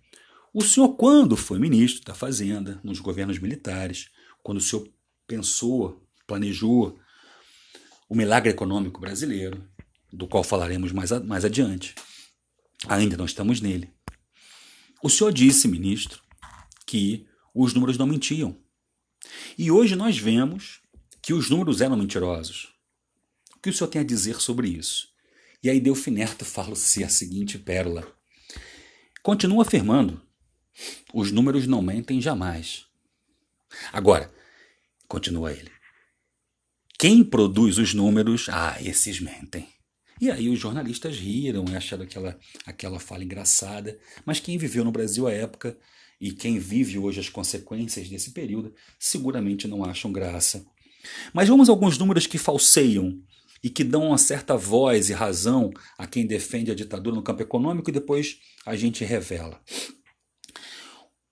o 0.54 0.62
senhor, 0.62 0.90
quando 0.96 1.36
foi 1.36 1.58
ministro 1.58 2.04
da 2.04 2.14
Fazenda, 2.14 2.78
nos 2.84 3.00
governos 3.00 3.38
militares, 3.38 4.10
quando 4.42 4.58
o 4.58 4.60
senhor 4.60 4.86
pensou, 5.26 6.06
planejou 6.26 6.98
o 8.06 8.14
milagre 8.14 8.50
econômico 8.50 9.00
brasileiro, 9.00 9.66
do 10.12 10.28
qual 10.28 10.44
falaremos 10.44 10.92
mais, 10.92 11.10
mais 11.22 11.44
adiante, 11.44 11.94
ainda 12.86 13.16
não 13.16 13.24
estamos 13.24 13.62
nele. 13.62 13.90
O 15.02 15.08
senhor 15.08 15.32
disse, 15.32 15.66
ministro, 15.66 16.20
que 16.86 17.26
os 17.54 17.72
números 17.72 17.96
não 17.96 18.06
mentiam. 18.06 18.54
E 19.56 19.70
hoje 19.70 19.96
nós 19.96 20.18
vemos 20.18 20.82
que 21.22 21.32
os 21.32 21.48
números 21.48 21.80
eram 21.80 21.96
mentirosos. 21.96 22.74
O 23.56 23.60
que 23.60 23.70
o 23.70 23.72
senhor 23.72 23.88
tem 23.88 24.02
a 24.02 24.04
dizer 24.04 24.38
sobre 24.40 24.68
isso? 24.68 25.08
E 25.62 25.70
aí 25.70 25.80
Delfinerto 25.80 26.44
fala-se 26.44 27.02
a 27.02 27.08
seguinte 27.08 27.58
pérola. 27.58 28.06
Continua 29.22 29.62
afirmando 29.62 30.20
os 31.12 31.30
números 31.30 31.66
não 31.66 31.82
mentem 31.82 32.20
jamais. 32.20 32.86
Agora, 33.92 34.32
continua 35.08 35.52
ele. 35.52 35.70
Quem 36.98 37.24
produz 37.24 37.78
os 37.78 37.94
números, 37.94 38.48
ah, 38.50 38.76
esses 38.80 39.20
mentem. 39.20 39.68
E 40.20 40.30
aí 40.30 40.48
os 40.48 40.58
jornalistas 40.58 41.16
riram 41.16 41.64
e 41.68 41.74
acharam 41.74 42.04
aquela, 42.04 42.38
aquela 42.64 43.00
fala 43.00 43.24
engraçada. 43.24 43.98
Mas 44.24 44.38
quem 44.38 44.56
viveu 44.56 44.84
no 44.84 44.92
Brasil 44.92 45.26
à 45.26 45.32
época 45.32 45.76
e 46.20 46.30
quem 46.30 46.60
vive 46.60 46.98
hoje 46.98 47.18
as 47.18 47.28
consequências 47.28 48.08
desse 48.08 48.30
período 48.30 48.72
seguramente 49.00 49.66
não 49.66 49.84
acham 49.84 50.12
graça. 50.12 50.64
Mas 51.34 51.48
vamos 51.48 51.68
a 51.68 51.72
alguns 51.72 51.98
números 51.98 52.28
que 52.28 52.38
falseiam 52.38 53.20
e 53.62 53.68
que 53.68 53.82
dão 53.82 54.06
uma 54.08 54.18
certa 54.18 54.56
voz 54.56 55.10
e 55.10 55.12
razão 55.12 55.72
a 55.98 56.06
quem 56.06 56.24
defende 56.24 56.70
a 56.70 56.74
ditadura 56.74 57.16
no 57.16 57.22
campo 57.22 57.42
econômico 57.42 57.90
e 57.90 57.92
depois 57.92 58.38
a 58.64 58.76
gente 58.76 59.04
revela. 59.04 59.60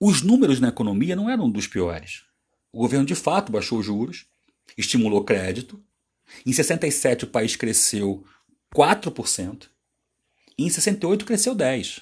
Os 0.03 0.23
números 0.23 0.59
na 0.59 0.69
economia 0.69 1.15
não 1.15 1.29
eram 1.29 1.47
dos 1.47 1.67
piores. 1.67 2.23
O 2.73 2.79
governo 2.79 3.05
de 3.05 3.13
fato 3.13 3.51
baixou 3.51 3.77
os 3.77 3.85
juros, 3.85 4.25
estimulou 4.75 5.23
crédito. 5.23 5.79
Em 6.43 6.51
67 6.51 7.25
o 7.25 7.27
país 7.27 7.55
cresceu 7.55 8.25
4%, 8.75 9.67
e 10.57 10.63
em 10.63 10.69
68 10.71 11.23
cresceu 11.23 11.55
10%. 11.55 12.01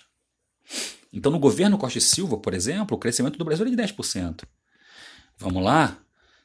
Então, 1.12 1.30
no 1.30 1.40
governo 1.40 1.78
Costa 1.78 1.98
e 1.98 2.02
Silva, 2.02 2.38
por 2.38 2.54
exemplo, 2.54 2.96
o 2.96 3.00
crescimento 3.00 3.38
do 3.38 3.44
Brasil 3.44 3.66
é 3.66 3.70
de 3.70 3.76
10%. 3.76 4.44
Vamos 5.38 5.62
lá? 5.62 6.00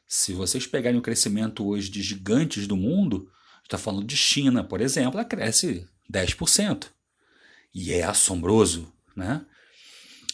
Se 0.09 0.33
vocês 0.33 0.67
pegarem 0.67 0.99
o 0.99 1.03
crescimento 1.03 1.65
hoje 1.65 1.89
de 1.89 2.03
gigantes 2.03 2.67
do 2.67 2.77
mundo, 2.77 3.31
está 3.63 3.79
falando 3.79 4.07
de 4.07 4.17
China, 4.17 4.65
por 4.65 4.81
exemplo, 4.81 5.21
ela 5.21 5.29
cresce 5.29 5.87
10%. 6.13 6.89
E 7.73 7.93
é 7.93 8.03
assombroso, 8.03 8.93
né? 9.15 9.45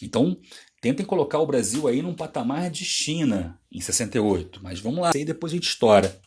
Então, 0.01 0.39
Tentem 0.81 1.05
colocar 1.05 1.37
o 1.37 1.45
Brasil 1.45 1.87
aí 1.87 2.01
num 2.01 2.15
patamar 2.15 2.71
de 2.71 2.83
China 2.83 3.59
em 3.71 3.79
68, 3.79 4.61
mas 4.63 4.79
vamos 4.79 4.99
lá, 4.99 5.11
e 5.13 5.23
depois 5.23 5.53
a 5.53 5.55
gente 5.55 5.67
estoura. 5.67 6.19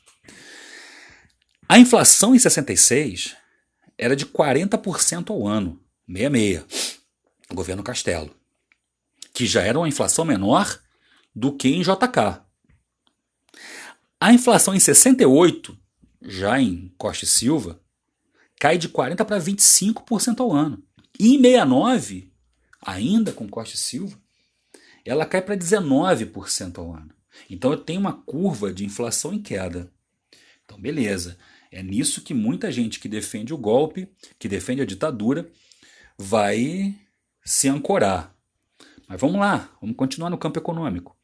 A 1.68 1.76
inflação 1.76 2.36
em 2.36 2.38
66 2.38 3.34
era 3.98 4.14
de 4.14 4.24
40% 4.24 5.30
ao 5.30 5.44
ano, 5.44 5.82
66, 6.06 7.00
governo 7.52 7.82
Castelo, 7.82 8.30
que 9.32 9.44
já 9.44 9.60
era 9.60 9.76
uma 9.76 9.88
inflação 9.88 10.24
menor 10.24 10.80
do 11.34 11.52
que 11.52 11.68
em 11.68 11.82
JK. 11.82 12.40
A 14.20 14.32
inflação 14.32 14.72
em 14.72 14.80
68, 14.80 15.76
já 16.22 16.60
em 16.60 16.94
Costa 16.96 17.24
e 17.24 17.28
Silva, 17.28 17.80
cai 18.60 18.78
de 18.78 18.88
40% 18.88 19.24
para 19.24 19.40
25% 19.40 20.40
ao 20.40 20.52
ano. 20.52 20.80
E 21.18 21.34
em 21.34 21.42
69, 21.42 22.32
ainda 22.80 23.32
com 23.32 23.48
Costa 23.48 23.74
e 23.74 23.78
Silva, 23.78 24.23
ela 25.04 25.26
cai 25.26 25.42
para 25.42 25.56
19% 25.56 26.78
ao 26.78 26.94
ano. 26.94 27.10
Então 27.48 27.72
eu 27.72 27.78
tenho 27.78 28.00
uma 28.00 28.12
curva 28.12 28.72
de 28.72 28.84
inflação 28.84 29.32
em 29.32 29.42
queda. 29.42 29.90
Então, 30.64 30.80
beleza. 30.80 31.36
É 31.70 31.82
nisso 31.82 32.22
que 32.22 32.32
muita 32.32 32.70
gente 32.70 33.00
que 33.00 33.08
defende 33.08 33.52
o 33.52 33.58
golpe, 33.58 34.08
que 34.38 34.48
defende 34.48 34.80
a 34.80 34.86
ditadura, 34.86 35.50
vai 36.16 36.94
se 37.44 37.68
ancorar. 37.68 38.34
Mas 39.08 39.20
vamos 39.20 39.40
lá, 39.40 39.68
vamos 39.80 39.96
continuar 39.96 40.30
no 40.30 40.38
campo 40.38 40.58
econômico. 40.58 41.16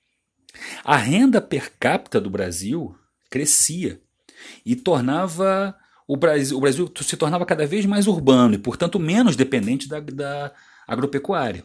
A 0.84 0.96
renda 0.96 1.40
per 1.40 1.72
capita 1.78 2.20
do 2.20 2.28
Brasil 2.28 2.94
crescia 3.30 4.00
e 4.66 4.74
tornava 4.74 5.76
o 6.06 6.16
Brasil, 6.16 6.56
o 6.56 6.60
Brasil 6.60 6.92
se 7.00 7.16
tornava 7.16 7.46
cada 7.46 7.66
vez 7.66 7.86
mais 7.86 8.08
urbano 8.08 8.54
e, 8.54 8.58
portanto, 8.58 8.98
menos 8.98 9.36
dependente 9.36 9.88
da, 9.88 10.00
da 10.00 10.52
agropecuária. 10.86 11.64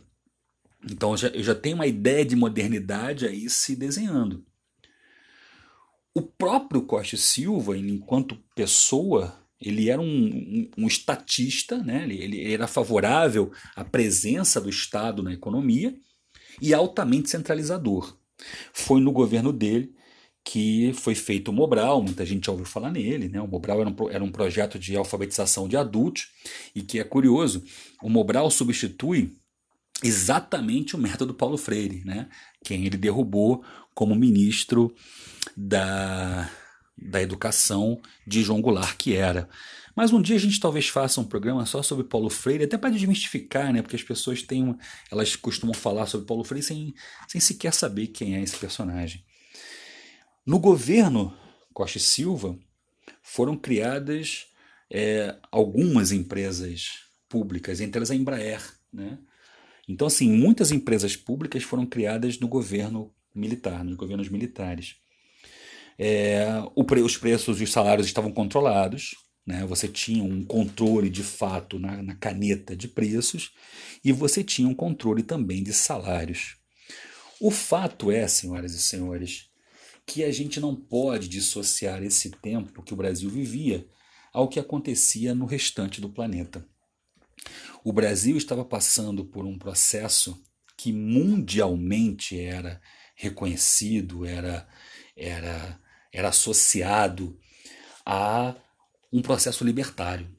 Então 0.90 1.18
já, 1.18 1.30
eu 1.30 1.44
já 1.44 1.56
tenho 1.56 1.76
uma 1.76 1.88
ideia 1.88 2.24
de 2.24 2.36
modernidade 2.36 3.26
aí 3.28 3.50
se 3.50 3.76
desenhando. 3.76 4.46
O 6.14 6.22
próprio 6.22 6.84
Costa 6.84 7.18
Silva, 7.18 7.78
enquanto 7.78 8.38
pessoa, 8.56 9.38
ele 9.60 9.90
era 9.90 10.02
um, 10.02 10.06
um, 10.06 10.72
um 10.78 10.88
estatista, 10.88 11.78
né? 11.78 12.04
ele, 12.04 12.24
ele 12.24 12.54
era 12.54 12.68
favorável 12.68 13.52
à 13.76 13.84
presença 13.84 14.62
do 14.62 14.70
Estado 14.70 15.22
na 15.22 15.34
economia 15.34 15.94
e 16.62 16.74
altamente 16.74 17.30
centralizador. 17.30 18.18
Foi 18.72 19.02
no 19.02 19.12
governo 19.12 19.52
dele 19.52 19.94
que 20.44 20.94
foi 20.94 21.16
feito 21.16 21.50
o 21.50 21.54
Mobral, 21.54 22.04
muita 22.04 22.24
gente 22.24 22.46
já 22.46 22.52
ouviu 22.52 22.68
falar 22.68 22.92
nele, 22.92 23.28
né? 23.28 23.42
O 23.42 23.48
Mobral 23.48 23.82
era 23.82 23.90
um, 23.90 24.10
era 24.12 24.24
um 24.24 24.32
projeto 24.32 24.78
de 24.78 24.96
alfabetização 24.96 25.68
de 25.68 25.76
adultos 25.76 26.28
e 26.76 26.84
que 26.84 27.00
é 27.00 27.04
curioso, 27.04 27.64
o 28.04 28.10
Mobral 28.10 28.52
substitui 28.52 29.36
exatamente 30.04 30.96
o 30.96 31.00
método 31.00 31.34
Paulo 31.34 31.58
Freire, 31.58 32.04
né? 32.06 32.30
Quem 32.64 32.86
ele 32.86 32.98
derrubou 32.98 33.64
como 33.94 34.16
ministro 34.16 34.94
da, 35.56 36.50
da 36.98 37.22
educação 37.22 38.02
de 38.28 38.44
João 38.44 38.62
Goulart, 38.62 38.96
que 38.98 39.16
era. 39.16 39.50
Mas 39.96 40.12
um 40.12 40.22
dia 40.22 40.36
a 40.36 40.40
gente 40.40 40.60
talvez 40.60 40.90
faça 40.90 41.22
um 41.22 41.24
programa 41.24 41.66
só 41.66 41.82
sobre 41.82 42.04
Paulo 42.04 42.30
Freire, 42.30 42.66
até 42.66 42.78
para 42.78 42.90
desmistificar, 42.90 43.72
né? 43.72 43.82
Porque 43.82 43.96
as 43.96 44.04
pessoas 44.04 44.42
têm, 44.42 44.78
elas 45.10 45.36
costumam 45.38 45.74
falar 45.74 46.06
sobre 46.06 46.28
Paulo 46.28 46.44
Freire 46.44 46.66
sem, 46.66 46.94
sem 47.28 47.40
sequer 47.40 47.74
saber 47.74 48.08
quem 48.08 48.36
é 48.36 48.42
esse 48.42 48.58
personagem. 48.58 49.24
No 50.46 50.60
governo 50.60 51.34
Costa 51.74 51.98
e 51.98 52.02
Silva 52.02 52.58
foram 53.24 53.56
criadas 53.58 54.48
é, 54.92 55.36
algumas 55.50 56.12
empresas 56.12 57.00
públicas, 57.30 57.80
entre 57.80 58.00
elas 58.00 58.12
a 58.12 58.16
Embraer, 58.16 58.62
né? 58.92 59.18
Então, 59.88 60.08
assim, 60.08 60.30
muitas 60.30 60.72
empresas 60.72 61.16
públicas 61.16 61.64
foram 61.64 61.86
criadas 61.86 62.40
no 62.40 62.48
governo 62.48 63.14
militar, 63.34 63.84
nos 63.84 63.96
governos 63.96 64.30
militares. 64.30 64.96
É, 65.98 66.48
o, 66.76 66.84
os 67.04 67.18
preços 67.18 67.62
e 67.62 67.64
os 67.64 67.72
salários 67.72 68.08
estavam 68.08 68.32
controlados, 68.32 69.16
né? 69.46 69.66
você 69.66 69.88
tinha 69.88 70.24
um 70.24 70.44
controle 70.44 71.10
de 71.10 71.24
fato 71.24 71.80
na, 71.80 72.02
na 72.02 72.16
caneta 72.16 72.76
de 72.76 72.88
preços 72.88 73.52
e 74.04 74.12
você 74.12 74.44
tinha 74.44 74.68
um 74.68 74.74
controle 74.74 75.24
também 75.24 75.64
de 75.64 75.72
salários. 75.72 76.58
O 77.40 77.52
fato 77.52 78.12
é, 78.12 78.28
senhoras 78.28 78.74
e 78.74 78.82
senhores, 78.82 79.50
que 80.06 80.24
a 80.24 80.32
gente 80.32 80.60
não 80.60 80.76
pode 80.76 81.28
dissociar 81.28 82.04
esse 82.04 82.30
tempo 82.30 82.84
que 82.84 82.94
o 82.94 82.98
Brasil 82.98 83.30
vivia 83.30 83.86
ao 84.32 84.48
que 84.48 84.60
acontecia 84.60 85.34
no 85.34 85.46
restante 85.46 86.00
do 86.00 86.10
planeta. 86.10 86.66
O 87.86 87.94
Brasil 87.94 88.36
estava 88.36 88.66
passando 88.66 89.24
por 89.24 89.46
um 89.46 89.60
processo 89.60 90.44
que 90.76 90.92
mundialmente 90.92 92.36
era 92.36 92.82
reconhecido, 93.16 94.26
era, 94.26 94.68
era, 95.16 95.80
era 96.12 96.30
associado 96.30 97.40
a 98.04 98.56
um 99.14 99.22
processo 99.22 99.64
libertário. 99.64 100.36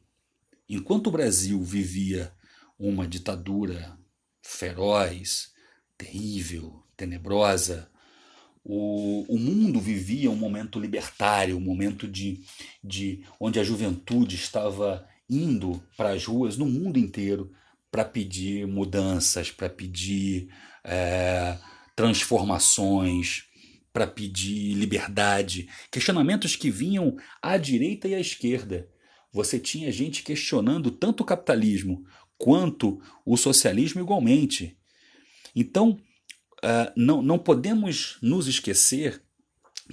Enquanto 0.69 1.07
o 1.07 1.13
Brasil 1.13 1.63
vivia 1.63 2.33
uma 2.77 3.07
ditadura 3.07 3.97
feroz, 4.43 5.53
terrível, 5.97 6.83
tenebrosa, 6.97 7.89
o, 8.65 9.25
o 9.33 9.39
mundo 9.39 9.79
vivia 9.79 10.33
um 10.33 10.37
momento 10.37 10.81
libertário, 10.81 11.57
um 11.57 11.61
momento 11.61 12.09
de, 12.09 12.45
de 12.83 13.25
onde 13.39 13.61
a 13.61 13.65
juventude 13.65 14.35
estava 14.35 15.09
indo 15.29 15.83
para 15.97 16.11
as 16.11 16.25
ruas 16.25 16.57
no 16.57 16.67
mundo 16.67 16.99
inteiro 16.99 17.53
para 17.91 18.05
pedir 18.05 18.67
mudanças, 18.67 19.51
para 19.51 19.69
pedir 19.69 20.49
é, 20.85 21.59
transformações, 21.95 23.45
para 23.93 24.07
pedir 24.07 24.75
liberdade. 24.75 25.69
Questionamentos 25.91 26.55
que 26.55 26.71
vinham 26.71 27.17
à 27.41 27.57
direita 27.57 28.07
e 28.07 28.15
à 28.15 28.21
esquerda. 28.21 28.89
Você 29.33 29.59
tinha 29.59 29.91
gente 29.91 30.23
questionando 30.23 30.91
tanto 30.91 31.23
o 31.23 31.27
capitalismo 31.27 32.05
quanto 32.39 33.01
o 33.25 33.37
socialismo 33.37 34.01
igualmente. 34.01 34.79
Então, 35.55 35.99
uh, 36.63 36.93
não, 36.95 37.23
não 37.23 37.39
podemos 37.39 38.19
nos 38.21 38.47
esquecer 38.47 39.23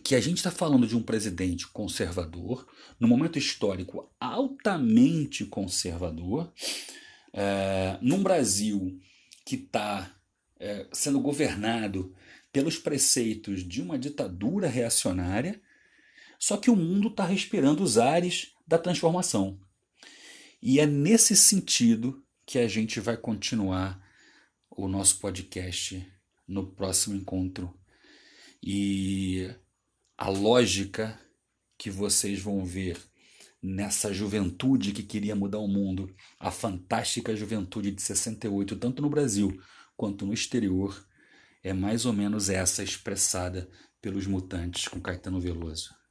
que 0.02 0.16
a 0.16 0.20
gente 0.20 0.38
está 0.38 0.52
falando 0.52 0.88
de 0.88 0.96
um 0.96 1.04
presidente 1.04 1.68
conservador, 1.68 2.68
num 3.00 3.08
momento 3.08 3.38
histórico 3.38 4.10
altamente 4.20 5.46
conservador, 5.46 6.52
é, 7.32 7.98
num 8.02 8.24
Brasil 8.24 9.00
que 9.46 9.56
está 9.56 10.16
é, 10.60 10.88
sendo 10.92 11.20
governado 11.20 12.16
pelos 12.52 12.78
preceitos 12.78 13.68
de 13.68 13.82
uma 13.82 13.98
ditadura 13.98 14.68
reacionária, 14.68 15.62
só 16.40 16.58
que 16.58 16.70
o 16.70 16.76
mundo 16.76 17.08
está 17.08 17.26
respirando 17.26 17.84
os 17.84 17.98
ares 17.98 18.54
da 18.68 18.78
transformação. 18.78 19.60
E 20.62 20.80
é 20.80 20.86
nesse 20.86 21.36
sentido 21.36 22.24
que 22.46 22.60
a 22.60 22.68
gente 22.68 23.00
vai 23.00 23.18
continuar 23.18 24.02
o 24.70 24.88
nosso 24.88 25.20
podcast 25.20 26.06
no 26.48 26.68
próximo 26.68 27.16
encontro. 27.16 27.74
E 28.62 29.50
a 30.18 30.30
lógica 30.30 31.20
que 31.78 31.90
vocês 31.90 32.40
vão 32.40 32.64
ver 32.64 32.98
nessa 33.62 34.14
juventude 34.14 34.92
que 34.92 35.04
queria 35.04 35.36
mudar 35.36 35.60
o 35.60 35.68
mundo, 35.68 36.14
a 36.40 36.52
fantástica 36.52 37.36
juventude 37.36 37.92
de 37.92 38.02
68, 38.02 38.76
tanto 38.76 39.02
no 39.02 39.10
Brasil 39.10 39.62
quanto 39.96 40.26
no 40.26 40.34
exterior, 40.34 41.08
é 41.64 41.72
mais 41.72 42.06
ou 42.06 42.12
menos 42.12 42.50
essa 42.50 42.84
expressada 42.84 43.70
pelos 44.02 44.28
mutantes 44.28 44.88
com 44.88 45.00
Caetano 45.00 45.40
Veloso. 45.40 46.03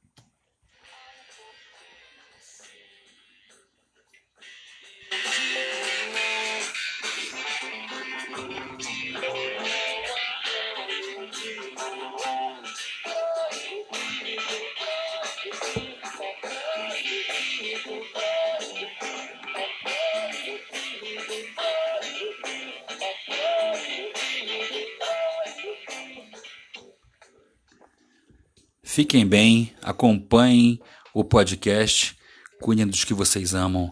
Fiquem 28.93 29.25
bem, 29.25 29.73
acompanhem 29.81 30.79
o 31.15 31.23
podcast, 31.23 32.15
cuidem 32.61 32.85
dos 32.85 33.03
que 33.03 33.11
vocês 33.11 33.55
amam. 33.55 33.91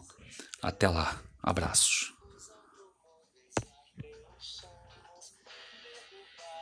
Até 0.62 0.88
lá. 0.88 1.20
Abraços. 1.42 2.11